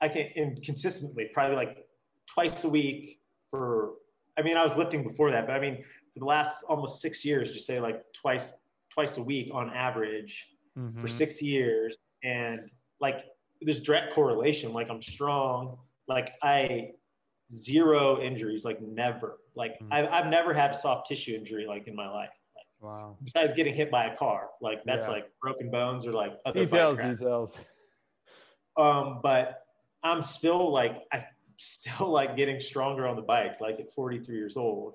[0.00, 1.86] I can and consistently, probably like
[2.26, 3.94] twice a week for.
[4.36, 5.84] I mean, I was lifting before that, but I mean,
[6.14, 8.52] for the last almost six years, just say like twice
[8.90, 10.46] twice a week on average
[10.76, 11.00] Mhm.
[11.00, 13.24] for six years, and like
[13.60, 14.72] there's direct correlation.
[14.72, 15.78] Like I'm strong.
[16.06, 16.92] Like I
[17.52, 18.64] zero injuries.
[18.64, 19.38] Like never.
[19.54, 19.88] Like Mm.
[19.90, 22.30] I've I've never had soft tissue injury like in my life.
[22.54, 23.16] Like, Wow.
[23.22, 25.12] besides getting hit by a car, like that's Yeah.
[25.14, 27.58] like broken bones or like other Details, details.
[28.76, 29.64] Um, but
[30.02, 31.26] I'm still like I
[31.56, 34.94] still like getting stronger on the bike, like at 43 years old.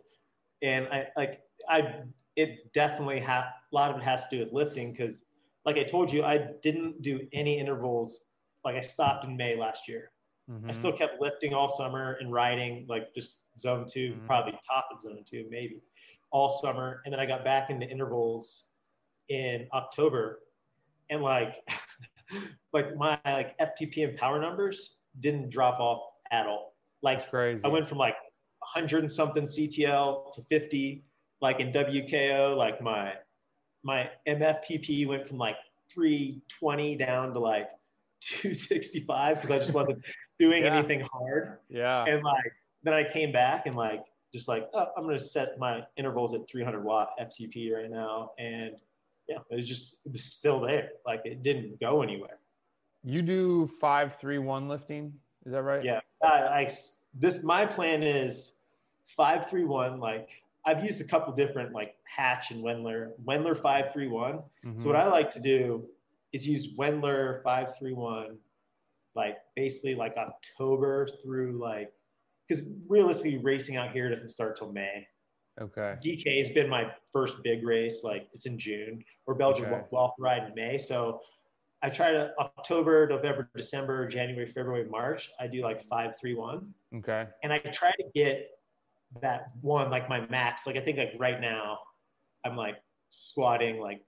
[0.62, 2.04] And I like I
[2.36, 5.26] it definitely have a lot of it has to do with lifting because
[5.66, 8.22] like I told you, I didn't do any intervals.
[8.64, 10.12] Like I stopped in May last year.
[10.50, 10.76] I Mhm.
[10.76, 14.26] still kept lifting all summer and riding like just zone 2 Mhm.
[14.26, 15.82] probably top of zone two, maybe
[16.32, 17.02] all summer.
[17.06, 18.66] And then I got back into intervals
[19.30, 20.44] in October
[21.10, 21.68] and like
[22.74, 26.76] like my like FTP and power numbers didn't drop off at all.
[27.02, 27.62] Like That's crazy.
[27.64, 28.16] I went from like
[28.60, 31.06] 100 and something CTL to 50,
[31.42, 33.16] like in WKO, like my
[33.84, 35.58] my MFTP went from like
[35.90, 37.70] 320 down to like
[38.22, 40.04] 265 because I just wasn't
[40.44, 40.78] doing Yeah.
[40.78, 41.60] anything hard.
[41.70, 42.06] yeah.
[42.06, 45.86] And like then I came back and like just like oh, I'm gonna set my
[45.96, 48.76] intervals at 300 watt FTP right now, and
[49.30, 50.90] yeah, it was just it was still there.
[51.06, 52.40] Like it didn't go anywhere.
[53.06, 55.14] You do five, three, one lifting.
[55.46, 55.84] Is that right?
[55.84, 56.28] Yeah, I,
[56.62, 56.74] I
[57.14, 58.52] this my plan is
[59.16, 60.00] five three one.
[60.00, 60.28] Like
[60.66, 63.12] I've used a couple different like Hatch and Wendler.
[63.26, 64.40] Wendler five three one.
[64.66, 64.80] Mhm.
[64.80, 65.86] So what I like to do
[66.34, 68.38] is use Wendler five three one,
[69.16, 71.92] like basically like October through like
[72.48, 75.08] because realistically racing out here doesn't start till May.
[75.62, 75.96] okay.
[76.04, 79.82] DK has been my first big race, like it's in June, or Belgian Okay.
[79.92, 80.78] Waffle Ride in May.
[80.78, 81.22] So
[81.82, 85.30] I try to October, November, December, January, February, March.
[85.40, 87.28] I do like five three one, Okay.
[87.44, 88.50] and I try to get
[89.22, 90.66] that one like my max.
[90.68, 91.80] Like I think like right now,
[92.46, 92.76] I'm like
[93.10, 94.02] squatting like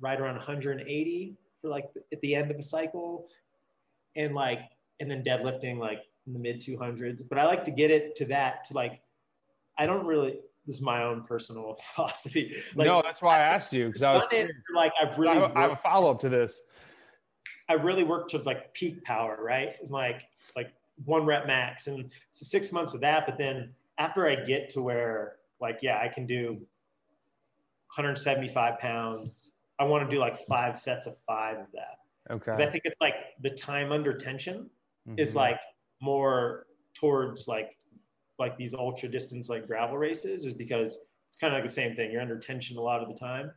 [0.00, 3.28] right around 180 for like at the end of the cycle,
[4.16, 4.60] and like
[5.00, 7.22] and then deadlifting like in the mid 200s.
[7.28, 9.00] But I like to get it to that to like
[9.78, 10.38] I don't really.
[10.66, 12.56] This is my own personal philosophy.
[12.74, 14.22] Like, no, that's why I asked you because I was.
[14.22, 14.56] done it curious.
[14.66, 16.60] for, like I've I really have, I have a follow up to this.
[17.68, 19.74] I really worked to like peak power, right?
[19.88, 20.22] Like
[20.56, 20.72] like
[21.04, 23.26] one rep max, and so six months of that.
[23.26, 26.52] But then after I get to where like yeah, I can do
[27.96, 29.50] 175 pounds.
[29.78, 31.98] I want to do like five sets of five of that
[32.28, 34.70] because I think it's like the time under tension
[35.16, 35.36] is Mhm.
[35.36, 35.60] like
[36.00, 37.76] more towards like
[38.38, 40.96] like these ultra distance like gravel races is because
[41.28, 42.10] it's kind of like the same thing.
[42.10, 43.52] You're under tension a lot of the time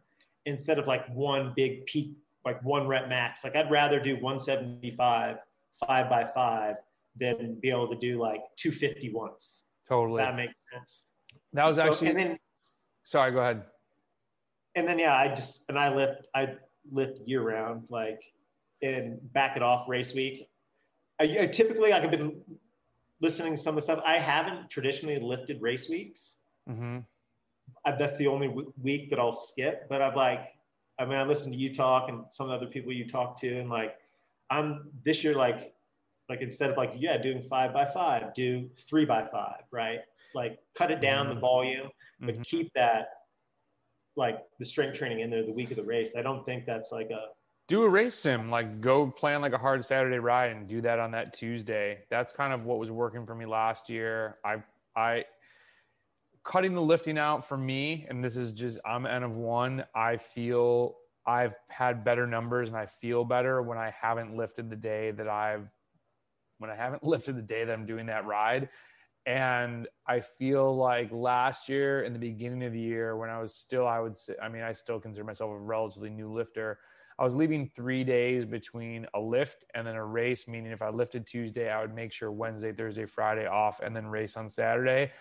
[0.45, 2.15] instead of like one big peak,
[2.45, 3.43] like one rep max.
[3.43, 5.37] Like I'd rather do 175
[5.85, 6.75] five by five
[7.19, 9.63] than be able to do like 250 once.
[9.87, 10.21] totally.
[10.21, 11.05] That makes sense.
[11.53, 12.09] That was So- actually.
[12.09, 12.39] and then
[13.03, 13.31] sorry.
[13.31, 13.65] Go ahead.
[14.75, 16.55] and then yeah, I just and I lift I
[16.91, 18.21] lift year round like
[18.81, 20.39] and back it off race weeks.
[21.19, 22.41] I, I typically like I've been
[23.21, 24.03] listening to some of the stuff.
[24.05, 26.35] I haven't traditionally lifted race weeks.
[26.67, 26.99] hmm
[27.85, 29.89] I, that's the only w- week that I'll skip.
[29.89, 30.53] But I've like
[30.99, 33.39] I mean I listen to you talk and some of the other people you talk
[33.41, 33.97] to and like
[34.49, 35.73] I'm this year like
[36.29, 39.99] like instead of like yeah doing five by five do three by five right
[40.35, 41.39] like cut it down the Mhm.
[41.41, 42.43] volume but Mhm.
[42.45, 43.09] keep that
[44.15, 46.15] like the strength training in there the week of the race.
[46.15, 47.27] I don't think that's like a
[47.67, 50.99] do a race sim like go plan like a hard saturday ride and do that
[50.99, 51.99] on that tuesday.
[52.09, 54.37] That's kind of what was working for me last year.
[54.43, 54.63] I
[54.95, 55.25] i
[56.43, 59.83] cutting the lifting out for me and this is just i'm n of one.
[59.93, 60.95] I feel
[61.25, 65.27] i've had better numbers and i feel better when i haven't lifted the day that
[65.27, 65.67] i've
[66.59, 68.69] when i haven't lifted the day that i'm doing that ride.
[69.25, 73.53] And i feel like last year in the beginning of the year when i was
[73.53, 76.79] still i would say i mean i still consider myself a relatively new lifter
[77.19, 80.89] I was leaving three days between a lift and then a race, meaning if I
[80.89, 85.11] lifted Tuesday, I would make sure Wednesday, Thursday, Friday off and then race on Saturday.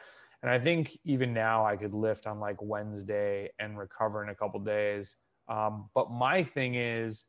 [0.43, 4.35] And I think even now I could lift on like Wednesday and recover in a
[4.35, 5.17] couple days.
[5.49, 7.25] Um, but my thing is,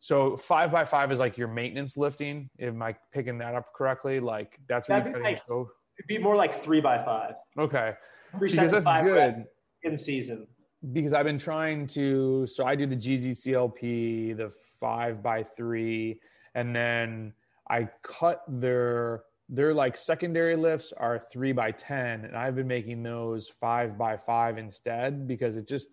[0.00, 2.48] so five by five is like your maintenance lifting.
[2.60, 4.20] Am I picking that up correctly?
[4.20, 5.44] Like that's what That'd you be nice.
[5.46, 5.68] go.
[5.98, 7.34] it'd be more like three by five.
[7.58, 7.94] Okay,
[8.38, 9.44] Three because that's good.
[9.82, 10.46] in season.
[10.92, 12.46] Because I've been trying to.
[12.46, 16.20] So I do the GZCLP, the five by three,
[16.54, 17.32] and then
[17.68, 23.02] I cut their their like secondary lifts are three by ten, and I've been making
[23.02, 25.88] those five by five instead because it just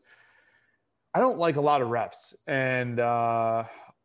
[1.13, 3.63] I don't like a lot of reps, and uh,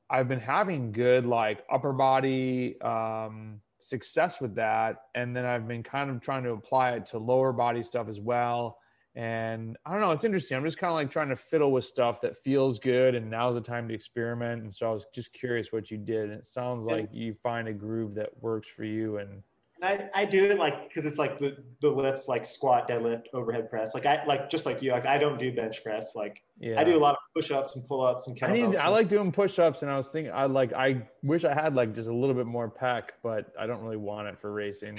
[0.09, 5.83] I've been having good like upper body um, success with that, and then I've been
[5.83, 8.80] kind of trying to apply it to lower body stuff as well
[9.21, 10.57] And I don't know, it's interesting.
[10.57, 13.55] I'm just kind of like trying to fiddle with stuff that feels good, and now's
[13.55, 14.63] the time to experiment.
[14.63, 16.31] And so I was just curious what you did.
[16.31, 19.19] And it sounds like you find a groove that works for you.
[19.19, 19.43] And
[19.83, 23.69] I, I do it like because it's like the the lifts like squat, deadlift, overhead
[23.69, 23.93] press.
[23.93, 26.15] Like I like just like you, like I don't do bench press.
[26.15, 28.75] Like yeah, I do a lot of push ups and pull ups and I need.
[28.77, 30.73] I like doing push ups, and I was thinking, I like.
[30.73, 33.99] I wish I had like just a little bit more pack, but I don't really
[33.99, 34.99] want it for racing.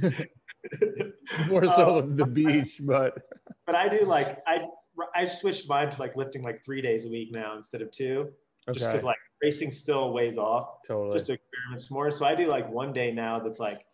[1.48, 3.18] more so um, the beach, but
[3.66, 4.66] but I do like I
[5.14, 8.30] I switched mine to like lifting like three days a week now instead of two,
[8.68, 8.78] okay.
[8.78, 10.78] just because like racing still weighs off.
[10.86, 11.16] Totally.
[11.16, 12.10] Just to experiment some more.
[12.10, 13.84] So I do like one day now that's like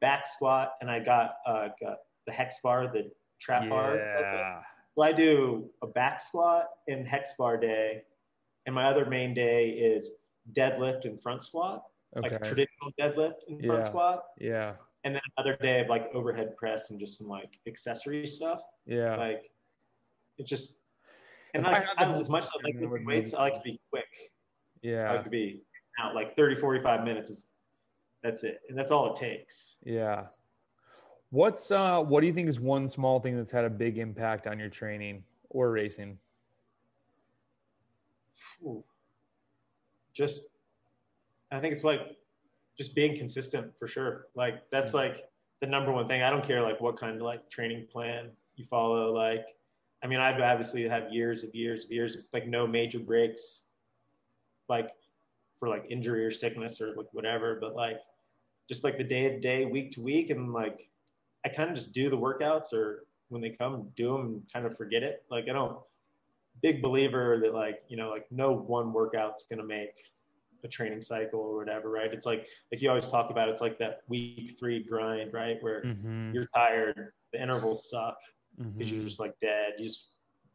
[0.00, 3.10] back squat, and I got uh got the hex bar, the
[3.40, 3.68] trap yeah.
[3.68, 3.96] bar.
[3.96, 4.60] Yeah.
[4.96, 8.02] So I do a back squat and hex bar day,
[8.66, 10.10] and my other main day is
[10.52, 11.84] deadlift and front squat,
[12.16, 12.30] okay.
[12.30, 13.88] like traditional deadlift and front yeah.
[13.88, 14.24] squat.
[14.38, 14.72] Yeah
[15.08, 18.60] and then another day of like overhead press and just some like accessory stuff.
[18.84, 19.16] Yeah.
[19.16, 19.50] Like
[20.36, 20.74] it just
[21.54, 23.80] and like I, I, as much as I like lifting weights, I like to be
[23.88, 24.04] quick.
[24.82, 25.10] Yeah.
[25.10, 25.62] I like to be
[25.98, 27.48] out like 30, 45 minutes is
[28.22, 28.60] that's it.
[28.68, 29.78] And that's all it takes.
[29.82, 30.26] Yeah.
[31.30, 34.46] What's uh what do you think is one small thing that's had a big impact
[34.46, 36.18] on your training or racing?
[38.62, 38.84] Ooh.
[40.12, 40.48] Just
[41.50, 42.18] I think it's like
[42.78, 44.26] just being consistent for sure.
[44.34, 45.28] Like that's like
[45.60, 46.22] the number one thing.
[46.22, 49.12] I don't care like what kind of like training plan you follow.
[49.12, 49.44] Like,
[50.02, 53.62] I mean, I've obviously had years of years of years of like no major breaks,
[54.68, 54.90] like
[55.58, 57.58] for like injury or sickness or like whatever.
[57.60, 57.98] But like,
[58.68, 60.88] just like the day to day, week to week, and like,
[61.44, 64.66] I kind of just do the workouts or when they come, do them and kind
[64.66, 65.24] of forget it.
[65.30, 65.78] Like I don't
[66.62, 69.94] big believer that like you know like no one workout's gonna make
[70.64, 72.12] a training cycle or whatever, right?
[72.12, 73.48] It's like like you always talk about.
[73.48, 75.56] It's like that week three grind, right?
[75.60, 76.32] Where mm-hmm.
[76.32, 78.18] you're tired, the intervals suck
[78.56, 78.96] because mm-hmm.
[78.96, 80.06] you're just like dead, you're just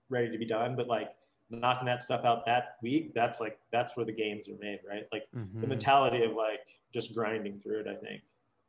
[0.09, 0.75] ready to be done.
[0.75, 1.09] But like
[1.49, 5.07] knocking that stuff out that week, that's like that's where the gains are made, right?
[5.11, 5.61] Like mm-hmm.
[5.61, 6.61] the mentality of like
[6.93, 7.87] just grinding through it.
[7.87, 8.21] I think.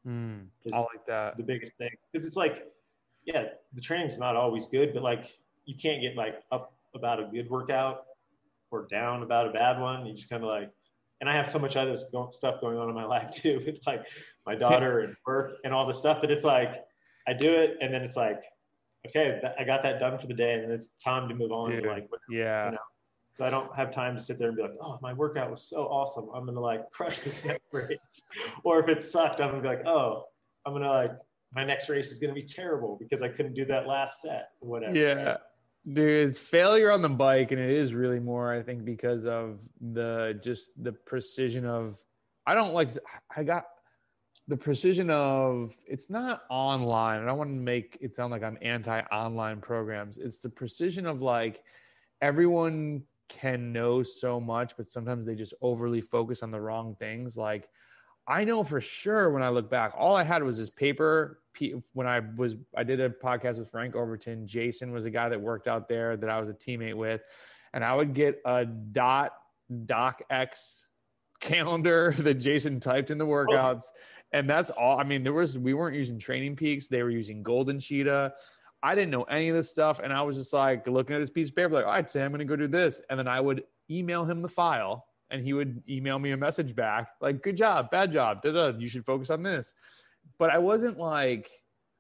[0.06, 1.36] Mm, I like that.
[1.36, 2.70] The biggest thing because it's like,
[3.24, 5.32] yeah, the training's not always good, but like
[5.64, 8.04] you can't get like up about a good workout
[8.70, 10.04] or down about a bad one.
[10.04, 10.70] You just kind of like
[11.24, 14.04] and I have so much other stuff going on in my life too, with like
[14.44, 16.84] my daughter and work and all the stuff that it's like
[17.26, 18.42] I do it and then it's like,
[19.06, 21.70] okay, I got that done for the day, and it's time to move on.
[21.70, 22.66] Dude, to like, yeah.
[22.66, 22.78] You know?
[23.36, 25.62] So I don't have time to sit there and be like, oh, my workout was
[25.62, 26.28] so awesome.
[26.34, 27.98] I'm gonna like crush this next race.
[28.62, 30.24] or if it sucked, I'm gonna be like, oh,
[30.66, 31.12] I'm gonna like
[31.54, 34.68] my next race is gonna be terrible because I couldn't do that last set or
[34.68, 34.94] whatever.
[34.94, 35.38] Yeah
[35.84, 39.58] there's failure on the bike and it is really more i think because of
[39.92, 41.98] the just the precision of
[42.46, 42.88] i don't like
[43.36, 43.64] i got
[44.48, 47.20] the precision of it's not online.
[47.20, 50.18] I don't want to make it sound like i'm anti online programs.
[50.18, 51.62] It's the precision of like
[52.20, 57.36] everyone can know so much but sometimes they just overly focus on the wrong things.
[57.36, 57.68] Like
[58.26, 61.40] I know for sure when I look back, all I had was this paper.
[61.92, 64.46] When I was, I did a podcast with Frank Overton.
[64.46, 67.22] Jason was a guy that worked out there that I was a teammate with,
[67.72, 69.34] and I would get a dot
[69.86, 70.86] doc X
[71.40, 73.28] calendar that Jason typed in the oh.
[73.28, 73.84] workouts,
[74.32, 74.98] and that's all.
[74.98, 78.34] I mean, there was we weren't using Training Peaks; they were using Golden Cheetah.
[78.82, 81.30] I didn't know any of this stuff, and I was just like looking at this
[81.30, 83.28] piece of paper, like, all right, today I'm going to go do this, and then
[83.28, 87.42] I would email him the file and he would email me a message back like
[87.42, 89.74] good job bad job da-da, you should focus on this
[90.38, 91.50] but i wasn't like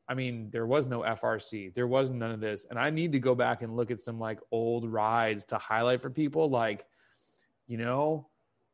[0.08, 3.18] i mean there was no frc there was none of this and i need to
[3.18, 6.84] go back and look at some like old rides to highlight for people like
[7.66, 8.26] you know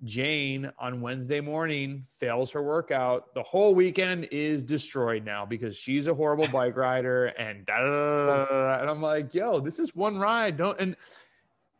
[0.02, 6.06] jane on wednesday morning fails her workout the whole weekend is destroyed now because she's
[6.06, 10.18] a horrible bike rider and da, da, da, and i'm like yo this is one
[10.18, 10.96] ride don't and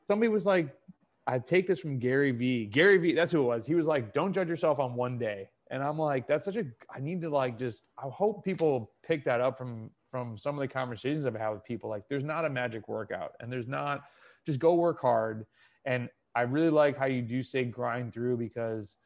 [0.07, 0.69] somebody was like
[1.31, 2.67] I take this from Gary Vee.
[2.67, 3.65] Gary Vee, that's who it was.
[3.65, 6.67] He was like, "Don't judge yourself on one day." And I'm like, that's such a.
[6.93, 7.89] I need to like just.
[7.97, 11.65] I hope people pick that up from from some of the conversations I've had with
[11.65, 11.89] people.
[11.89, 14.03] Like, there's not a magic workout, and there's not.
[14.45, 15.47] Just go work hard.
[15.85, 18.97] And I really like how you do say grind through because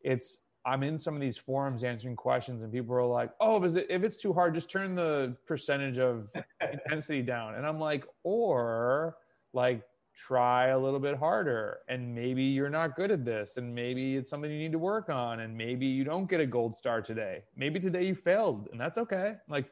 [0.00, 0.38] it's.
[0.66, 3.86] I'm in some of these forums answering questions, and people are like, "Oh, if it's,
[3.90, 6.30] if it's too hard, just turn the percentage of
[6.72, 9.18] intensity down." And I'm like, or
[9.52, 9.82] like
[10.14, 14.30] try a little bit harder and maybe you're not good at this and maybe it's
[14.30, 17.42] something you need to work on and maybe you don't get a gold star today.
[17.56, 19.36] Maybe today you failed and that's okay.
[19.48, 19.70] Like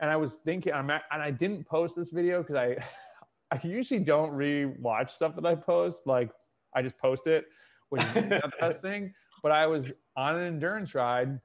[0.00, 2.76] and i was thinking i'm at, and i didn't post this video because i
[3.50, 6.06] i usually don't re-watch stuff that i post.
[6.06, 6.30] Like
[6.74, 7.46] i just post it
[7.88, 9.14] which is the best thing.
[9.42, 11.40] But i was on an endurance ride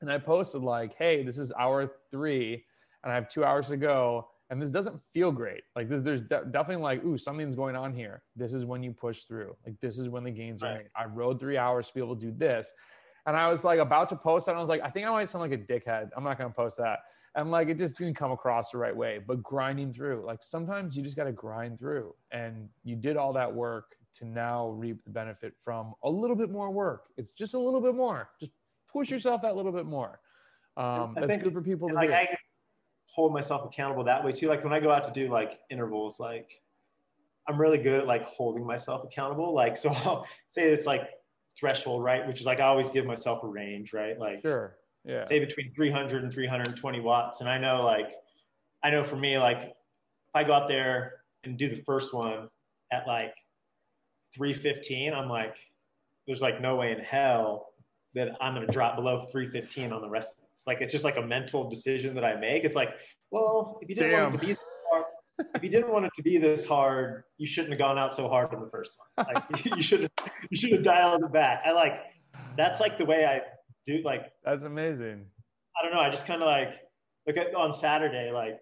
[0.00, 2.64] and i posted like hey this is hour three
[3.02, 5.62] and i have two hours to go and this doesn't feel great.
[5.74, 8.22] Like this, there's de- definitely like, ooh, something's going on here.
[8.36, 9.56] This is when you push through.
[9.66, 10.88] Like this is when the gains are made.
[10.96, 12.70] I rode three hours to be able to do this,
[13.26, 14.52] and I was like about to post that.
[14.52, 16.10] And I was like, I think I might sound like a dickhead.
[16.16, 17.00] I'm not gonna post that.
[17.34, 19.20] And like it just didn't come across the right way.
[19.24, 23.32] But grinding through, like sometimes you just got to grind through, and you did all
[23.34, 27.02] that work to now reap the benefit from a little bit more work.
[27.18, 28.30] It's just a little bit more.
[28.40, 28.52] Just
[28.90, 30.18] push yourself that little bit more.
[30.78, 32.14] Um, that's think- good for people to like do.
[32.14, 32.36] I
[33.16, 34.46] hold myself accountable that way too.
[34.46, 36.60] Like when I go out to do like intervals, like
[37.48, 39.54] I'm really good at like holding myself accountable.
[39.54, 41.08] Like so I'll say it's like
[41.58, 42.26] threshold, right?
[42.26, 44.18] Which is like I always give myself a range, right?
[44.18, 44.76] Like sure.
[45.04, 45.22] Yeah.
[45.22, 47.40] say between 300 and 320 watts.
[47.40, 48.12] And I know like,
[48.84, 52.50] I know for me, like if I go out there and do the first one
[52.92, 53.34] at like
[54.34, 55.54] 315, I'm like,
[56.26, 57.72] there's like no way in hell
[58.14, 60.36] that I'm going to drop below 315 on the rest.
[60.56, 62.64] It's like, it's just like a mental decision that I make.
[62.64, 62.88] It's like,
[63.30, 64.58] well, if you didn't want it to be this
[64.90, 65.04] hard,
[65.54, 68.26] if you didn't want it to be this hard, you shouldn't have gone out so
[68.26, 69.26] hard in the first one.
[69.34, 70.10] Like you should have,
[70.48, 71.60] you should have dialed it back.
[71.66, 72.00] I like,
[72.56, 73.42] that's like the way I
[73.84, 75.26] do like That's amazing.
[75.78, 76.00] I don't know.
[76.00, 76.70] I just kind of like
[77.26, 78.58] like at- on Saturday, like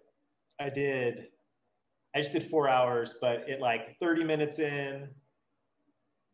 [0.59, 1.27] I did,
[2.13, 5.07] I just did four hours, but it like 30 minutes in,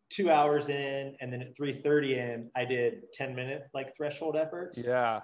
[0.09, 4.80] two hours in, and then at 3:30 in, I did 10 minute like threshold efforts.
[4.80, 5.22] Yeah.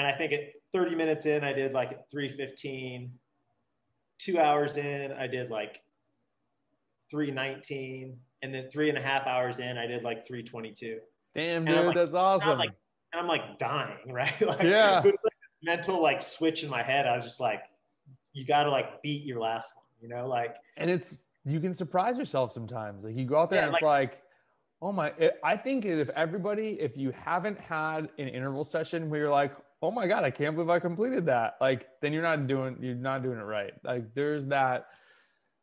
[0.00, 3.10] And I think at 30 minutes in, I did like at 3:15.
[4.18, 5.82] Two hours in, I did like
[7.12, 10.98] 3:19, and then three and a half hours in, I did like 3:22.
[11.34, 12.58] Damn, And dude, like- that's And awesome.
[12.58, 12.70] like,
[13.12, 14.40] and I'm like dying, right?
[14.40, 15.00] like, Yeah.
[15.04, 15.32] Like this
[15.62, 17.06] mental like switch in my head.
[17.06, 17.60] I was just like,
[18.32, 20.26] you got to like beat your last one, you know?
[20.26, 23.04] Like, and it's you can surprise yourself sometimes.
[23.04, 24.22] Like you go out there Yeah, and it's like,
[24.80, 25.08] oh my!
[25.18, 29.52] It, I think if everybody, if you haven't had an interval session where you're like,
[29.82, 32.94] oh my god, I can't believe I completed that, like then you're not doing you're
[32.94, 33.72] not doing it right.
[33.84, 34.86] Like there's that.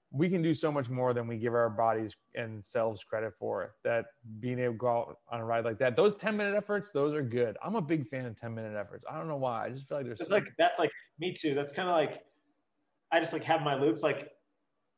[0.10, 3.76] We can do so much more than we give our bodies and selves credit for.
[3.84, 4.06] That
[4.40, 7.14] being able to go out on a ride like that, those 10 minute efforts, those
[7.14, 7.58] are good.
[7.62, 9.04] I'm a big fan of 10 minute efforts.
[9.12, 9.66] I don't know why.
[9.66, 11.54] I just feel like there's so- like, that's like me too.
[11.54, 12.24] That's kind of like,
[13.12, 14.30] I just like have my loops like,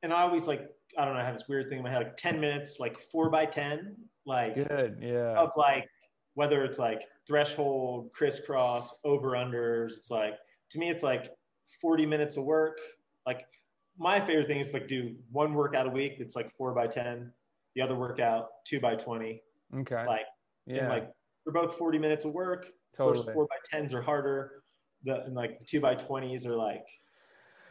[0.03, 2.03] and I always like, I don't know, I have this weird thing in my head,
[2.03, 3.95] like 10 minutes, like four by 10,
[4.27, 4.99] like good.
[5.01, 5.39] Yeah.
[5.39, 5.87] of like,
[6.33, 10.33] whether it's like threshold, crisscross, over unders, it's like,
[10.71, 11.31] to me, it's like
[11.81, 12.77] 40 minutes of work.
[13.25, 13.45] Like
[13.97, 17.31] my favorite thing is like do one workout a week that's like four by 10,
[17.75, 19.41] the other workout two by 20.
[19.79, 20.05] Okay.
[20.05, 20.21] Like,
[20.65, 20.79] yeah.
[20.79, 21.11] and like
[21.45, 22.67] they're both 40 minutes of work.
[22.95, 23.25] totally.
[23.25, 24.63] First four by 10s are harder.
[25.03, 26.85] The, and like the two by 20s are like,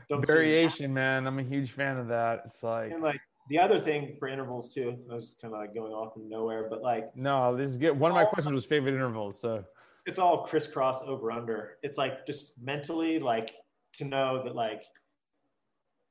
[0.08, 1.26] don't variation, man.
[1.26, 2.42] I'm a huge fan of that.
[2.46, 5.74] It's like, And like the other thing for intervals too, I was kind of like
[5.74, 7.98] going off in nowhere, but like no, this is good.
[7.98, 9.40] One of my questions was favorite intervals.
[9.40, 9.64] So
[10.06, 11.78] it's all crisscross over under.
[11.82, 13.50] It's like just mentally like
[13.94, 14.82] to know that like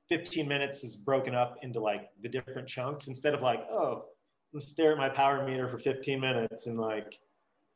[0.10, 4.06] 15 minutes is broken up into like the different chunks instead of like, oh,
[4.54, 7.20] I'm stare at my power meter for 15 minutes and like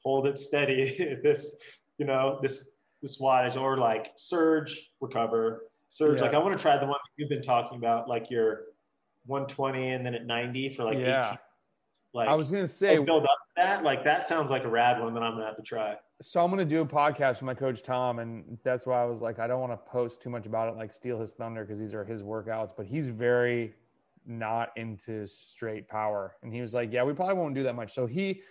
[0.03, 1.55] hold it steady at this,
[1.97, 2.69] you know, this
[3.01, 6.19] this wattage or like surge, recover, surge.
[6.19, 6.25] Yeah.
[6.25, 8.61] Like I want to try the one you've been talking about, like your
[9.25, 11.25] 120 and then at 90 for like Yeah.
[11.25, 11.37] 18.
[12.13, 13.83] Like I was gonna say, say, build up that.
[13.83, 15.95] Like that sounds like a rad one that I'm gonna have to try.
[16.21, 19.21] so I'm gonna do a podcast with my coach Tom, and that's why I was
[19.21, 21.79] like, I don't want to post too much about it, like steal his thunder, because
[21.79, 22.71] these are his workouts.
[22.75, 23.75] But he's very
[24.25, 27.93] not into straight power, and he was like, Yeah, we probably won't do that much.
[27.93, 28.41] So he,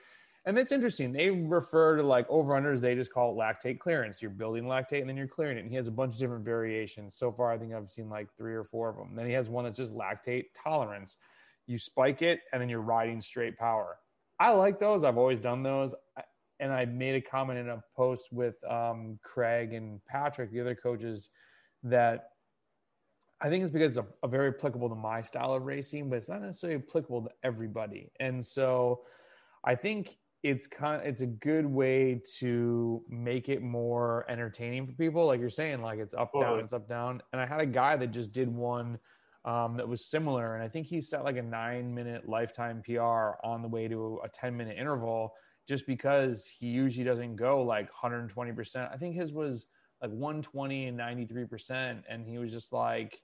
[0.47, 1.13] and it's interesting.
[1.13, 2.81] They refer to like over unders.
[2.81, 4.23] They just call it lactate clearance.
[4.23, 5.61] You're building lactate, and then you're clearing it.
[5.61, 7.15] And he has a bunch of different variations.
[7.17, 9.15] So far, I think I've seen like three or four of them.
[9.15, 11.17] Then he has one that's just lactate tolerance.
[11.67, 13.99] You spike it, and then you're riding straight power.
[14.39, 15.05] I like those.
[15.05, 15.95] I've always done those.
[16.59, 20.75] And I made a comment in a post with um, Craig and Patrick, the other
[20.75, 21.31] coaches,
[21.83, 22.31] that
[23.43, 26.17] I think it's because it's a, a very applicable to my style of racing, but
[26.17, 28.11] it's not necessarily applicable to everybody.
[28.21, 29.03] And so
[29.65, 35.27] I think it's kind it's a good way to make it more entertaining for people.
[35.27, 37.23] Like you're saying, like it's up, down, it's up, down.
[37.33, 38.99] And I had a guy that just did one
[39.45, 40.55] um, that was similar.
[40.55, 44.21] And I think he set like a nine minute lifetime PR on the way to
[44.25, 45.35] a 10 minute interval
[45.69, 48.93] just because he usually doesn't go like 120%.
[48.93, 49.67] I think his was
[50.03, 52.03] like 120 and 93%.
[52.09, 53.21] And he was just like,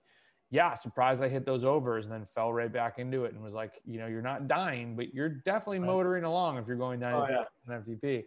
[0.50, 3.54] yeah, surprised I hit those overs and then fell right back into it and was
[3.54, 5.86] like, you know, you're not dying, but you're definitely Right.
[5.86, 7.44] motoring along if you're going down Oh, yeah.
[7.66, 8.24] an FTP.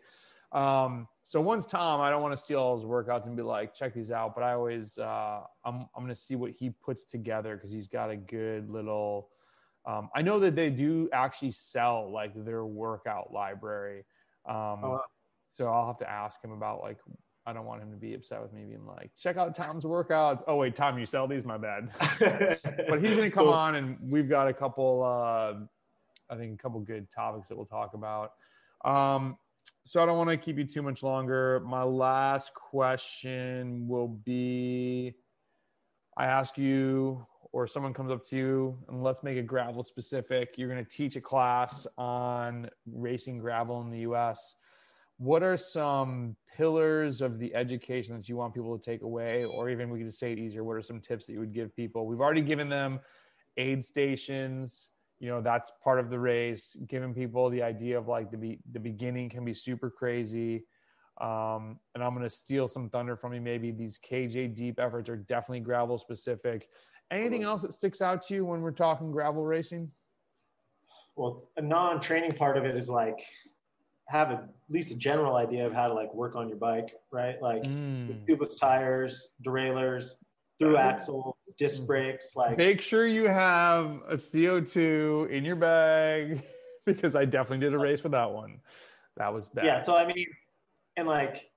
[0.51, 3.73] Um, so once Tom, I don't want to steal all his workouts and be like,
[3.73, 7.05] check these out, but I always, uh, I'm, I'm going to see what he puts
[7.05, 9.29] together because he's got a good little,
[9.85, 14.05] um, I know that they do actually sell like their workout library.
[14.45, 15.03] Um, Oh, wow.
[15.55, 16.97] so I'll have to ask him about like,
[17.49, 20.43] I don't want him to be upset with me being like, check out Tom's workouts.
[20.47, 21.43] Oh wait, Tom, you sell these?
[21.43, 21.89] My bad.
[22.89, 23.53] but he's gonna come cool.
[23.53, 25.03] on, and we've got a couple.
[25.03, 25.65] Uh,
[26.31, 28.33] I think a couple good topics that we'll talk about.
[28.85, 29.37] Um,
[29.83, 31.61] so I don't want to keep you too much longer.
[31.65, 35.15] My last question will be
[36.19, 40.55] I ask you, or someone comes up to you, and let's make it gravel specific.
[40.57, 44.55] You're going to teach a class on racing gravel in the US.
[45.19, 49.45] What are some pillars of the education that you want people to take away?
[49.45, 50.63] Or even we could just say it easier.
[50.63, 52.07] What are some tips that you would give people?
[52.07, 52.99] We've already given them
[53.57, 54.89] aid stations
[55.19, 58.59] you know that's part of the race giving people the idea of like the be-
[58.71, 60.63] the beginning can be super crazy
[61.21, 65.09] um, and i'm going to steal some thunder from you maybe these kj deep efforts
[65.09, 66.69] are definitely gravel specific
[67.11, 69.89] anything else that sticks out to you when we're talking gravel racing
[71.15, 73.19] well a non-training part of it is like
[74.09, 76.93] have a, at least a general idea of how to like work on your bike
[77.11, 78.25] right like mm.
[78.27, 80.15] tubeless tires derailleurs
[80.59, 82.35] through axle, disc brakes.
[82.35, 86.43] Like, make sure you have a CO2 in your bag
[86.85, 88.59] because I definitely did a race with that one.
[89.17, 89.65] That was bad.
[89.65, 89.81] Yeah.
[89.81, 90.27] So I mean,
[90.97, 91.49] and like,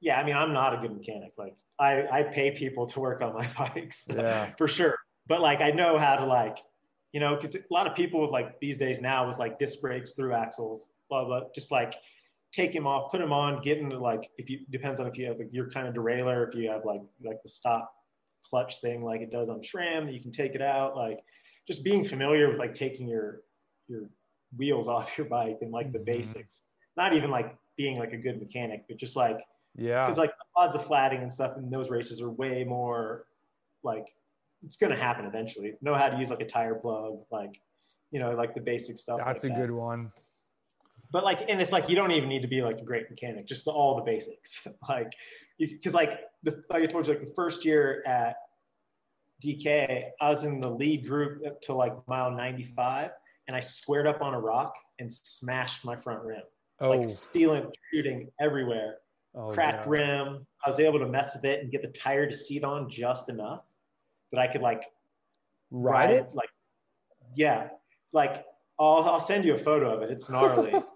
[0.00, 1.32] yeah, I mean, I'm not a good mechanic.
[1.38, 4.96] Like, I I pay people to work on my bikes, yeah, for sure.
[5.28, 6.58] But like, I know how to like,
[7.12, 9.80] you know, because a lot of people with like these days now with like disc
[9.80, 11.94] brakes, through axles, blah blah, just like
[12.52, 15.26] take him off, put him on, get into like if you depends on if you
[15.26, 17.92] have like, your kind of derailleur, if you have like like the stop
[18.48, 21.20] clutch thing like it does on SRAM that you can take it out, like
[21.66, 23.42] just being familiar with like taking your
[23.88, 24.08] your
[24.56, 26.04] wheels off your bike and like the mm-hmm.
[26.04, 26.62] basics.
[26.96, 29.38] Not even like being like a good mechanic, but just like
[29.74, 33.26] yeah, because like the odds of flatting and stuff in those races are way more
[33.82, 34.06] like
[34.64, 35.74] it's gonna happen eventually.
[35.82, 37.60] Know how to use like a tire plug, like
[38.10, 39.20] you know, like the basic stuff.
[39.24, 39.66] That's like a that.
[39.66, 40.12] good one
[41.12, 43.46] but like and it's like you don't even need to be like a great mechanic
[43.46, 45.12] just the, all the basics like
[45.58, 48.36] because like the like i told you like the first year at
[49.44, 53.10] dk i was in the lead group up to like mile 95
[53.46, 56.42] and i squared up on a rock and smashed my front rim
[56.80, 56.90] oh.
[56.90, 58.96] like sealant shooting everywhere
[59.34, 59.92] oh, cracked yeah.
[59.92, 62.88] rim i was able to mess with it and get the tire to seat on
[62.90, 63.62] just enough
[64.32, 64.84] that i could like
[65.70, 66.48] ride, ride it like
[67.36, 67.68] yeah
[68.12, 68.44] like
[68.78, 70.10] I'll, I'll send you a photo of it.
[70.10, 70.72] It's gnarly.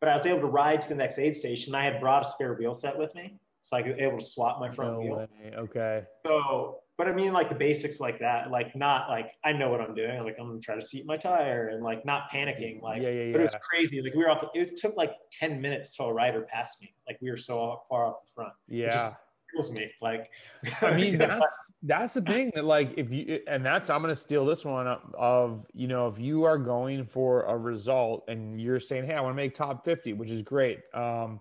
[0.00, 1.74] but I was able to ride to the next aid station.
[1.74, 4.60] I had brought a spare wheel set with me, so I was able to swap
[4.60, 5.16] my front no wheel.
[5.16, 5.52] Way.
[5.56, 6.04] Okay.
[6.26, 9.80] So, but I mean, like the basics like that, like not like I know what
[9.80, 10.22] I'm doing.
[10.22, 12.82] Like I'm gonna try to seat my tire and like not panicking.
[12.82, 13.32] Like, yeah, yeah, yeah.
[13.32, 14.02] but it was crazy.
[14.02, 14.44] Like we were off.
[14.54, 16.94] It took like 10 minutes till a rider passed me.
[17.06, 18.52] Like we were so far off the front.
[18.68, 19.14] Yeah
[19.56, 19.90] kills me.
[20.00, 20.30] Like,
[20.82, 24.44] I mean, that's that's the thing that like if you and that's I'm gonna steal
[24.44, 28.80] this one up of you know if you are going for a result and you're
[28.80, 30.80] saying hey I want to make top 50, which is great.
[30.94, 31.40] Um,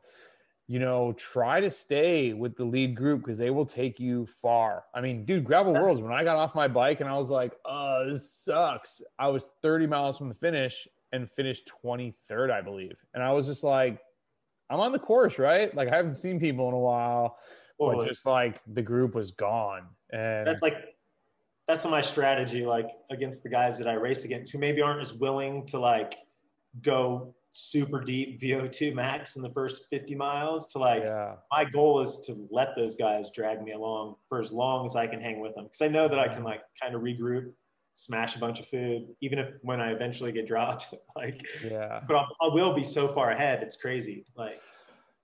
[0.67, 4.85] you know, try to stay with the lead group because they will take you far.
[4.95, 7.29] I mean, dude, Gravel That's, Worlds, when I got off my bike and I was
[7.29, 9.01] like, oh, this sucks.
[9.19, 12.97] I was 30 miles from the finish and finished 23rd, I believe.
[13.13, 13.99] And I was just like,
[14.67, 15.73] I'm on the course, right?
[15.75, 17.37] Like, I haven't seen people in a while
[17.77, 19.87] or just like the group was gone.
[20.11, 20.95] And that's like
[21.67, 25.13] that's my strategy, like against the guys that I race against who maybe aren't as
[25.13, 26.15] willing to like
[26.81, 31.35] go super deep VO2 max in the first 50 miles to like yeah.
[31.49, 35.07] my goal is to let those guys drag me along for as long as I
[35.07, 36.35] can hang with them because I know that I mm-hmm.
[36.35, 37.53] can like kind of regroup
[37.93, 42.17] smash a bunch of food even if when I eventually get dropped like yeah but
[42.17, 44.59] I'll, I will be so far ahead it's crazy like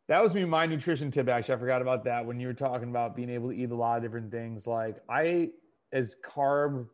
[0.08, 1.56] that was me my nutrition tip actually.
[1.56, 3.98] I forgot about that when you were talking about being able to eat a lot
[3.98, 4.68] of different things.
[4.68, 5.52] Like i
[5.94, 6.88] as carb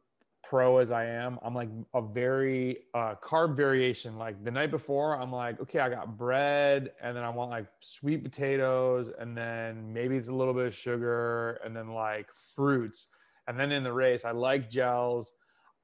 [0.43, 4.17] pro as i am i'm like a very uh, carb variation.
[4.17, 7.65] Like the night before i'm like okay i got bread and then i want like
[7.81, 13.07] sweet potatoes and then maybe it's a little bit of sugar and then like fruits.
[13.47, 15.31] And then in the race i like gels.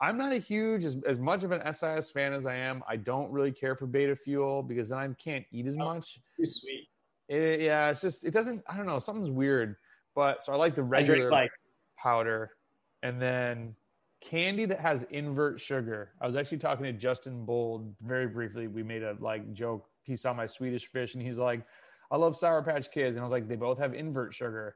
[0.02, 2.84] I'm not a huge as, as much of an sis fan as i am.
[2.88, 6.14] I don't really care for beta fuel because then i can't eat as oh, much.
[6.18, 6.90] it's too sweet
[7.28, 8.64] it, yeah, it's just it doesn't.
[8.68, 9.00] I don't know.
[9.00, 9.76] Something's weird.
[10.16, 11.52] But so I like the regular like
[11.98, 12.52] powder,
[13.02, 13.76] and then
[14.22, 16.12] candy that has invert sugar.
[16.22, 18.68] I was actually talking to Justin Bold very briefly.
[18.68, 19.88] We made a like joke.
[20.04, 21.66] He saw my Swedish fish, and he's like,
[22.12, 24.76] "I love Sour Patch Kids," and I was like, "They both have invert sugar."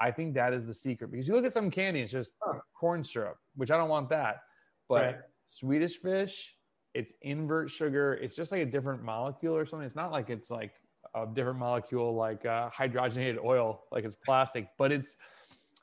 [0.00, 2.58] I think that is the secret because you look at some candy, it's just huh.
[2.78, 4.40] corn syrup, which I don't want that.
[4.88, 5.16] But right.
[5.46, 6.54] Swedish fish,
[6.94, 8.14] it's invert sugar.
[8.14, 9.86] It's just like a different molecule or something.
[9.86, 10.72] It's not like it's like
[11.14, 15.16] a different molecule like uh, hydrogenated oil, like it's plastic, but it's,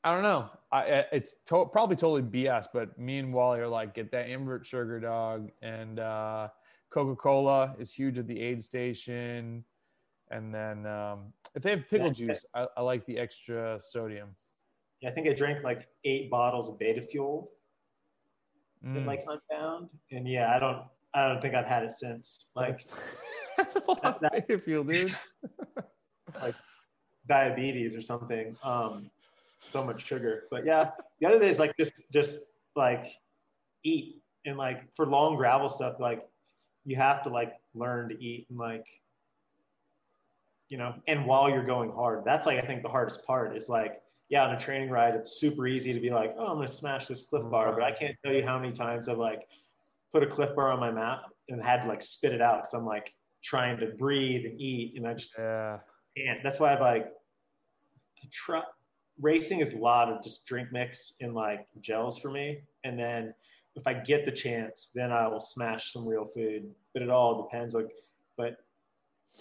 [0.04, 0.50] I don't know.
[0.72, 4.66] I, it's to- probably totally BS, but me and Wally are like, get that invert
[4.66, 5.50] sugar dog.
[5.62, 6.48] And uh,
[6.90, 9.64] Coca Cola is huge at the aid station.
[10.32, 12.14] And then um, if they have pickle Yeah.
[12.14, 14.30] juice, I, I like the extra sodium.
[15.02, 17.50] Yeah, I think I drank like eight bottles of Beta Fuel
[18.84, 18.98] Mm.
[18.98, 20.82] in like Unbound, and yeah, I don't,
[21.14, 22.48] I don't think I've had it since.
[22.56, 22.80] Like
[23.58, 25.16] That's a lot of that- dude.
[27.28, 28.56] diabetes or something.
[28.64, 29.10] Um,
[29.62, 30.44] so much sugar.
[30.50, 32.40] But yeah, the other day is like just just
[32.76, 33.06] like
[33.84, 36.28] eat and like for long gravel stuff, like
[36.86, 38.86] you have to like learn to eat and like
[40.70, 43.70] you know, and while you're going hard, that's like I think the hardest part is
[43.70, 46.68] like yeah, on a training ride, it's super easy to be like, oh, I'm gonna
[46.68, 49.48] smash this Clif Bar, but I can't tell you how many times I've like
[50.14, 52.74] put a Clif Bar on my map and had to like spit it out because
[52.74, 53.14] I'm like
[53.44, 55.80] trying to breathe and eat, and I just Yeah.
[56.18, 57.12] and that's why I've like
[58.32, 58.62] try,
[59.20, 62.62] racing is a lot of just drink mix and like gels for me.
[62.84, 63.34] And then
[63.76, 66.70] if I get the chance, then I will smash some real food.
[66.94, 67.74] But it all depends.
[67.74, 67.90] Like,
[68.38, 68.58] but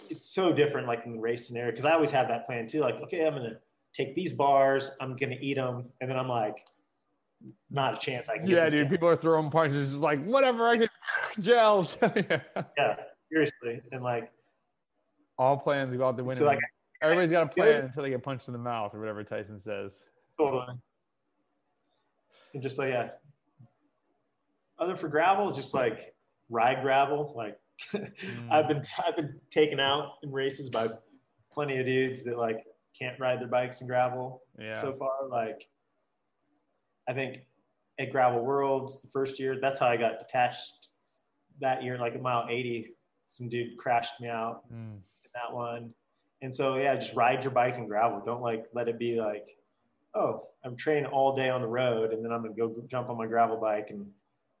[0.09, 2.79] it's so different like in the race scenario because I always have that plan too.
[2.81, 3.59] Like, okay, I'm gonna
[3.93, 6.65] take these bars, I'm gonna eat them, and then I'm like,
[7.69, 8.47] not a chance I can.
[8.47, 8.83] Yeah, dude.
[8.83, 8.89] down.
[8.91, 10.67] People are throwing punches, just like whatever.
[10.67, 10.89] I get
[11.39, 11.89] gel.
[12.01, 12.39] yeah.
[12.77, 12.95] Yeah,
[13.31, 14.31] seriously, and like,
[15.37, 16.41] All plans go out the window.
[16.43, 16.59] so like
[17.01, 19.99] Everybody's got a plan until they get punched in the mouth or whatever Tyson says.
[20.39, 20.75] Totally.
[22.53, 23.09] And just like yeah.
[24.77, 26.13] Other for gravel, just like
[26.49, 27.33] ride gravel.
[27.35, 27.59] Like
[28.51, 30.89] I've been I've been taken out in races by
[31.51, 32.63] plenty of dudes that like
[32.97, 34.79] can't ride their bikes in gravel Yeah.
[34.79, 35.27] so far.
[35.27, 35.67] Like
[37.09, 37.39] I think
[37.97, 40.89] at Gravel Worlds the first year, that's how I got detached
[41.61, 42.93] that year, like at mile 80.
[43.31, 44.95] Some dude crashed me out Mm.
[44.97, 45.93] in that one.
[46.41, 48.21] And so yeah, just ride your bike and gravel.
[48.25, 49.47] Don't like let it be like,
[50.15, 53.17] oh, I'm training all day on the road and then I'm gonna go jump on
[53.17, 54.11] my gravel bike and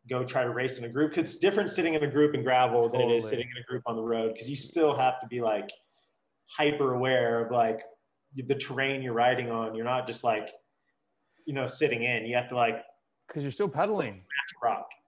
[0.09, 1.13] go try to race in a group.
[1.13, 3.65] 'Cause it's different sitting in a group in gravel than it is sitting in a
[3.65, 5.69] group on the road because you still have to be like
[6.47, 7.81] hyper aware of like
[8.35, 9.75] the terrain you're riding on.
[9.75, 10.49] You're not just like,
[11.45, 12.25] you know, sitting in.
[12.25, 12.85] You have to like
[13.27, 14.25] Because you're still pedaling.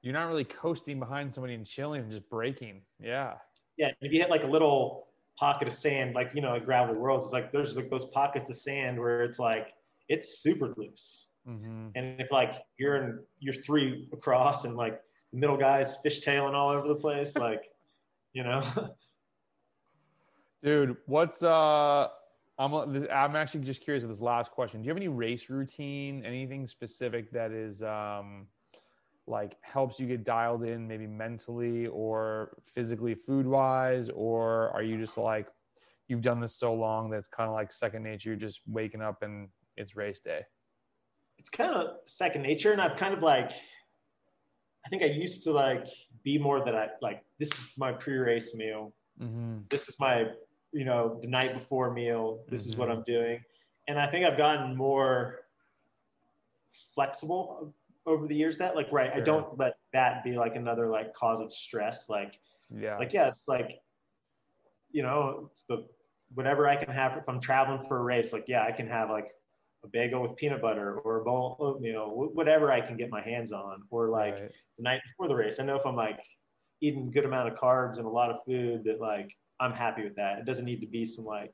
[0.02, 2.82] You're not really coasting behind somebody and chilling and just braking.
[3.00, 3.38] Yeah.
[3.78, 6.96] Yeah, if you hit like a little pocket of sand, like you know, like gravel
[6.96, 9.74] worlds, it's like there's like those pockets of sand where it's like
[10.10, 11.28] it's super loose.
[11.46, 15.02] hmm And if like you're in you're three across and like
[15.32, 17.64] the middle guy's fishtailing all over the place, like
[18.34, 18.64] you know,
[20.62, 22.08] Dude, what's uh?
[22.60, 24.82] I'm I'm actually just curious of this last question.
[24.82, 26.24] Do you have any race routine?
[26.24, 28.48] Anything specific that is um,
[29.28, 34.98] like helps you get dialed in, maybe mentally or physically, food wise, or are you
[34.98, 35.48] just like
[36.08, 38.30] you've done this so long that it's kind of like second nature?
[38.30, 39.48] You're just waking up and
[39.78, 40.42] it's race day.
[41.40, 42.72] it's kind of second nature.
[42.74, 43.52] And I've kind of like,
[44.86, 45.88] I think I used to like
[46.24, 47.24] be more that I like.
[47.40, 48.94] This is my pre-race meal.
[49.22, 49.60] Mm-hmm.
[49.70, 50.26] this is my
[50.72, 52.94] you know the night before meal this is what Mhm.
[52.94, 53.40] i'm doing
[53.88, 55.42] and i think i've gotten more
[56.96, 57.74] flexible
[58.06, 61.40] over the years that like right i don't let that be like another like cause
[61.40, 62.40] of stress like
[62.70, 62.98] Yeah.
[62.98, 63.80] like yeah it's like
[64.92, 65.86] you know it's the
[66.36, 69.10] whatever i can have if i'm traveling for a race like yeah i can have
[69.10, 69.28] like
[69.84, 73.10] a bagel with peanut butter or a bowl uh, of oatmeal whatever i can get
[73.10, 74.52] my hands on or like Right.
[74.78, 75.60] the night before the race.
[75.60, 76.20] I know if I'm like
[76.82, 80.04] eating a good amount of carbs and a lot of food that like I'm happy
[80.04, 80.40] with that.
[80.40, 81.54] It doesn't need to be some like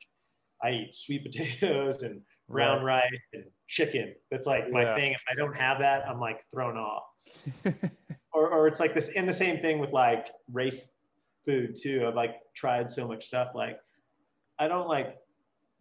[0.63, 3.03] I eat sweet potatoes and brown rice
[3.34, 4.13] and chicken.
[4.31, 4.95] That's like my Yeah.
[4.95, 5.13] thing.
[5.13, 7.03] If I don't have that, I'm like thrown off.
[8.31, 10.88] Or or it's like this and the same thing with like race
[11.43, 12.05] food too.
[12.07, 13.49] I've like tried so much stuff.
[13.55, 13.80] Like
[14.59, 15.17] I don't like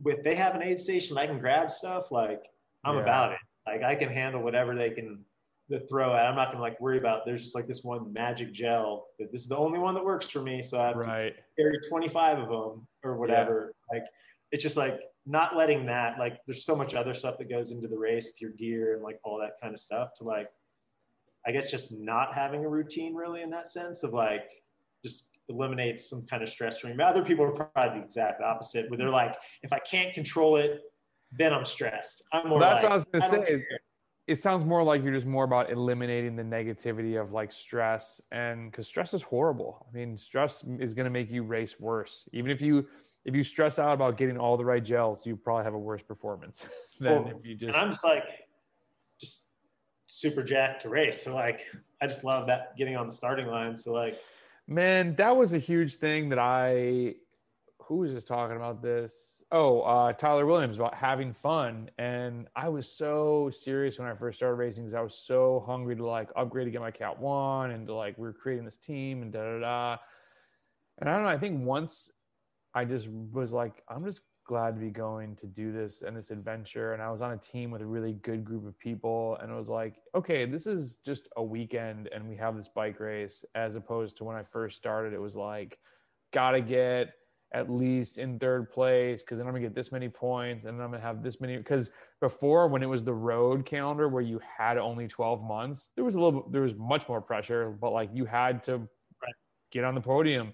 [0.03, 2.41] with they have an aid station I can grab stuff, like
[2.85, 3.03] I'm Yeah.
[3.03, 3.39] about it.
[3.67, 5.23] Like I can handle whatever they can
[5.71, 6.25] to throw at.
[6.25, 7.27] I'm not gonna like worry about.
[7.27, 10.27] There's just like this one magic gel that this is the only one that works
[10.27, 10.63] for me.
[10.63, 11.35] So I have right.
[11.59, 13.75] carry 25 of them or whatever.
[13.93, 14.05] Like
[14.53, 16.19] it's just like not letting that.
[16.19, 19.03] Like there's so much other stuff that goes into the race with your gear and
[19.03, 20.15] like all that kind of stuff.
[20.17, 20.49] To like,
[21.47, 24.49] I guess just not having a routine really in that sense of like
[25.05, 26.95] just eliminates some kind of stress for me.
[26.97, 30.57] But other people are probably the exact opposite, where they're like, if I can't control
[30.57, 30.81] it,
[31.39, 32.23] then I'm stressed.
[32.33, 32.61] I'm more.
[32.61, 33.47] That's like, what I was gonna I say.
[33.47, 33.81] care.
[34.27, 38.71] it sounds more like you're just more about eliminating the negativity of like stress and
[38.71, 42.51] because stress is horrible i mean stress is going to make you race worse even
[42.51, 42.87] if you
[43.29, 46.03] if you stress out about getting all the right gels you probably have a worse
[46.03, 46.65] performance
[47.01, 48.25] than Well, if you just I'm just like,
[49.21, 49.43] just
[50.07, 51.23] super jacked to race.
[51.23, 51.61] So like,
[52.01, 53.77] I just love that getting on the starting line.
[53.77, 54.19] So like,
[54.69, 57.15] man that was a huge thing that i
[57.81, 62.69] who was just talking about this oh uh, tyler williams about having fun and i
[62.69, 66.29] was so serious when i first started racing because i was so hungry to like
[66.37, 69.33] upgrade to get my cat one and to like we were creating this team and
[69.33, 69.97] da da da
[70.99, 72.11] and i don't know i think once
[72.75, 76.31] I just was like, I'm just glad to be going to do this and this
[76.31, 76.95] adventure.
[76.95, 79.37] And I was on a team with a really good group of people.
[79.41, 82.99] And it was like, okay, this is just a weekend and we have this bike
[82.99, 85.79] race, as opposed to when I first started, it was like,
[86.33, 87.13] gotta get
[87.55, 90.85] at least in third place because then I'm gonna get this many points and then
[90.85, 91.57] I'm gonna have this many.
[91.57, 91.91] Because
[92.21, 96.15] before, when it was the road calendar where you had only 12 months, there was
[96.15, 98.89] a little, there was much more pressure, but like you had to
[99.71, 100.53] get on the podium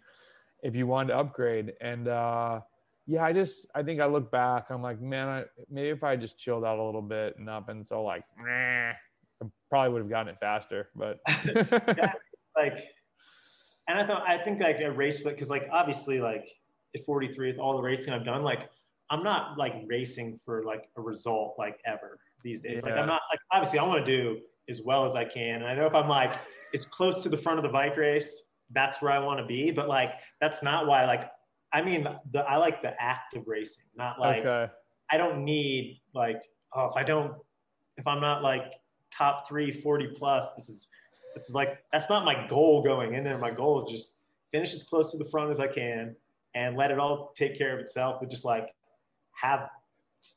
[0.65, 1.75] if you wanted to upgrade.
[1.81, 2.61] And uh,
[3.07, 6.17] yeah, I just, I think I look back, I'm like, man, I, maybe if I
[6.17, 10.03] just chilled out a little bit and not been so like, meh, I probably would
[10.03, 10.89] have gotten it faster.
[10.97, 11.21] But
[12.57, 12.79] like
[13.89, 16.47] and I thought I think like a race but because like obviously like
[16.95, 18.69] at 43 with all the racing I've done like
[19.11, 23.23] I'm not like racing for like a result like ever these days like I'm not
[23.31, 25.95] like obviously I want to do as well as I can and I know if
[25.95, 26.33] I'm like
[26.73, 28.43] it's close to the front of the bike race
[28.75, 31.31] that's where I want to be but like that's not why like
[31.73, 34.73] I mean the I like the act of racing not like okay.
[35.11, 36.43] I don't need like,
[36.75, 37.35] oh, if I don't,
[37.97, 38.73] if I'm not like
[39.13, 40.89] top three, 40 plus, this is,
[41.35, 43.39] this is like, that's not my goal going in there.
[43.39, 44.15] My goal is just
[44.53, 46.17] finish as close to the front as I can
[46.55, 48.75] and let it all take care of itself, but just like
[49.33, 49.69] have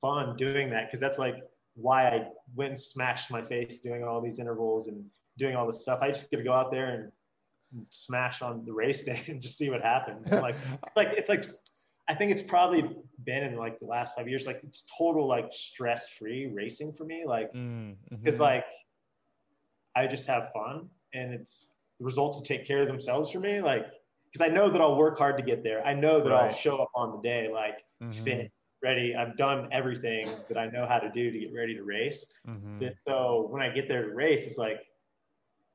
[0.02, 0.92] fun doing that.
[0.92, 1.38] Cause that's like
[1.76, 5.06] why I went and smashed my face doing all these intervals and
[5.38, 6.00] doing all this stuff.
[6.02, 7.12] I just get to go out there and
[7.90, 10.32] smash on the race day and just see what happens.
[10.32, 10.56] And, like,
[10.88, 11.46] it's like it's like
[12.10, 12.84] I think it's probably
[13.26, 17.04] been in like the last five years, like it's total like stress free racing for
[17.04, 17.24] me.
[17.26, 17.52] Like
[18.24, 18.40] because mhm.
[18.40, 18.66] like
[19.96, 21.68] I just have fun and it's
[22.00, 23.62] the results will take care of themselves for me.
[23.62, 23.88] Like
[24.32, 25.86] because I know that I'll work hard to get there.
[25.86, 28.52] I know that I'll show up on the day like Mhm, fit,
[28.84, 29.16] ready.
[29.16, 32.26] I've done everything that I know how to do to get ready to race.
[32.48, 32.96] mhm.
[33.08, 34.82] So when I get there to race, it's like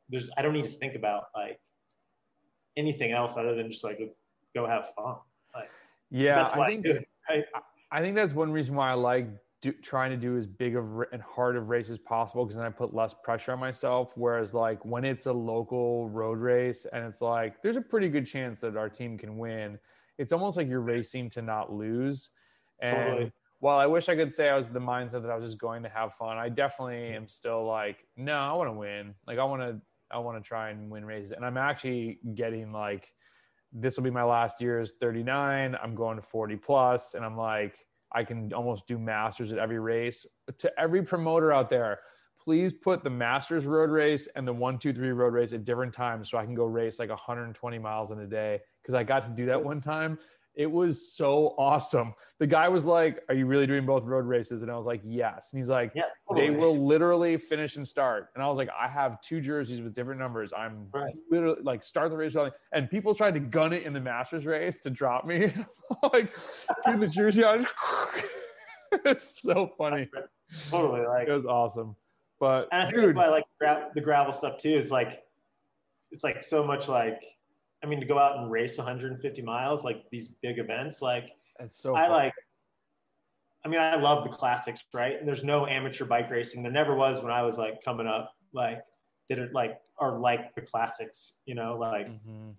[0.09, 1.59] there's I don't need to think about like
[2.77, 4.23] anything else other than just like let's
[4.55, 5.17] go have fun.
[6.13, 7.45] Yeah, That's why I think it, right?
[7.91, 9.29] I think that's one reason why I like
[9.63, 12.67] do, trying to do as big of and hard of race as possible because then
[12.67, 14.13] I put less pressure on myself.
[14.15, 18.27] Whereas like when it's a local road race and it's like there's a pretty good
[18.27, 19.79] chance that our team can win,
[20.19, 22.29] it's almost like you're racing to not lose.
[22.81, 23.33] And Totally.
[23.61, 25.83] while I wish I could say I was the mindset that I was just going
[25.83, 29.15] to have fun, I definitely am still like, no, I want to win.
[29.27, 29.81] Like I want to,
[30.13, 31.33] I want to try and win races.
[31.33, 33.09] And I'm actually getting like,
[33.73, 35.77] this will be my last year is 39.
[35.83, 37.77] I'm going to 40 plus, and I'm like,
[38.13, 40.27] I can almost do masters at every race.
[40.59, 42.01] To every promoter out there,
[42.43, 45.95] please put the masters road race and the one, two, three road race at different
[45.95, 48.61] times so I can go race like 120 miles in a day.
[48.85, 50.19] Cause I got to do that one time.
[50.55, 52.15] It was so awesome.
[52.39, 54.63] The guy was like, Are you really doing both road races?
[54.63, 55.49] And I was like, Yes.
[55.53, 56.03] And he's like, Yeah,
[56.35, 58.29] they will literally finish and start.
[58.35, 60.53] And I was like, I have two jerseys with different numbers.
[60.57, 61.15] I'm Right.
[61.31, 62.37] literally like start the race,
[62.73, 65.55] and people tried to gun it in the Masters race to drop me.
[66.13, 66.35] like,
[66.85, 67.67] get the jersey on.
[69.07, 70.09] it's so funny.
[70.71, 71.97] totally like It was awesome.
[72.41, 74.77] But And I think dude, that's why I like gra- the gravel stuff too.
[74.77, 75.23] Is like,
[76.11, 77.23] it's like so much like,
[77.83, 81.79] I mean, to go out and race 150 miles, like these big events, like it's
[81.79, 82.11] so I fun.
[82.13, 82.35] like.
[83.65, 85.17] I mean, I love the classics, right?
[85.19, 86.65] And there's no amateur bike racing.
[86.65, 88.81] There never was when I was like coming up, like
[89.29, 92.55] that are like are like the classics, you know, like Mhm.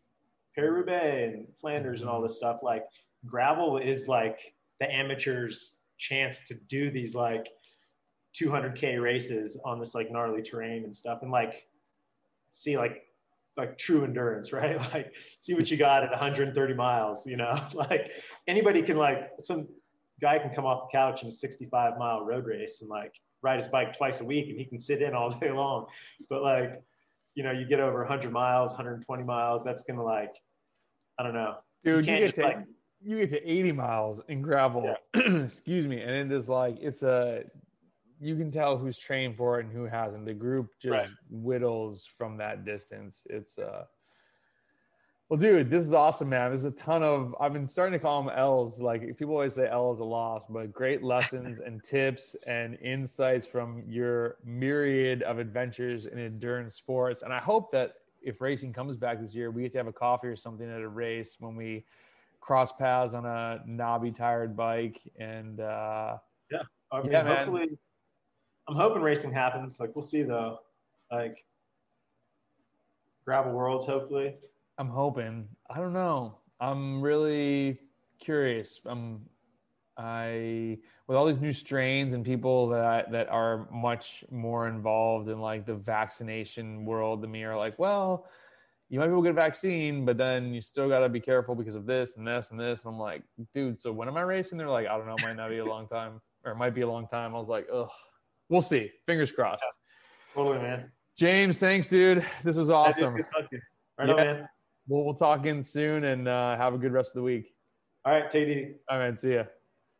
[0.55, 2.59] Paris Roubaix and Flanders and all this stuff.
[2.63, 2.85] Like
[3.25, 7.47] gravel is like the amateurs' chance to do these like
[8.33, 11.67] 200k races on this like gnarly terrain and stuff, and like
[12.51, 13.03] see like
[13.57, 14.77] like true endurance, right?
[14.93, 17.25] Like see what you got at 130 miles.
[17.25, 18.11] You know, like
[18.47, 19.67] anybody can like some
[20.21, 23.57] guy can come off the couch in a 65 mile road race and like ride
[23.57, 25.85] his bike twice a week and he can sit in all day long.
[26.29, 26.81] But like,
[27.35, 30.33] you know, you get over 100 miles, 120 miles, that's gonna like,
[31.19, 31.55] I don't know.
[31.83, 32.65] dude, you, can't get to like-
[33.01, 34.95] you get to 80 miles in gravel.
[35.13, 37.43] Excuse me, and it is like it's a
[38.23, 40.25] you can tell who's trained for it and who hasn't.
[40.25, 41.09] The group just Right.
[41.29, 43.25] whittles from that distance.
[43.29, 43.85] It's uh
[45.29, 46.51] well, dude, this is awesome, man.
[46.51, 48.79] There's a ton of I've been starting to call them L's.
[48.79, 53.47] Like people always say L is a loss, but great lessons and tips and insights
[53.47, 57.23] from your myriad of adventures in endurance sports.
[57.23, 59.93] And I hope that if racing comes back this year, we get to have a
[59.93, 61.83] coffee or something at a race when we
[62.39, 66.17] cross paths on a knobby tired bike and uh
[66.91, 67.77] I mean, Yeah, man.
[68.67, 69.79] I'm hoping racing happens.
[69.79, 70.59] Like, we'll see though.
[71.11, 71.43] Like,
[73.25, 74.35] gravel worlds, hopefully.
[74.77, 75.47] I'm hoping.
[75.69, 76.37] I don't know.
[76.59, 77.79] I'm really
[78.19, 78.79] curious.
[78.85, 79.21] I'm
[79.97, 85.39] I with all these new strains and people that that are much more involved in
[85.39, 88.25] like the vaccination world than me are like, well,
[88.89, 91.19] you might be able to get a vaccine, but then you still got to be
[91.19, 92.85] careful because of this and this and this.
[92.85, 93.23] And I'm like,
[93.53, 94.57] dude, so when am I racing?
[94.57, 96.81] They're like, I don't know, might not be a long time, or it might be
[96.81, 97.35] a long time.
[97.35, 97.89] I was like, ugh,
[98.53, 98.91] we'll see.
[99.07, 99.63] Fingers crossed.
[99.63, 100.91] Yeah, totally, man.
[101.17, 102.23] James, thanks, dude.
[102.43, 103.15] This was awesome.
[103.15, 104.11] Right yeah.
[104.11, 104.49] on, man.
[104.87, 107.53] We'll, we'll talk in soon and uh, have a good rest of the week.
[108.05, 108.75] All right, take it easy.
[108.89, 109.43] All right, see ya.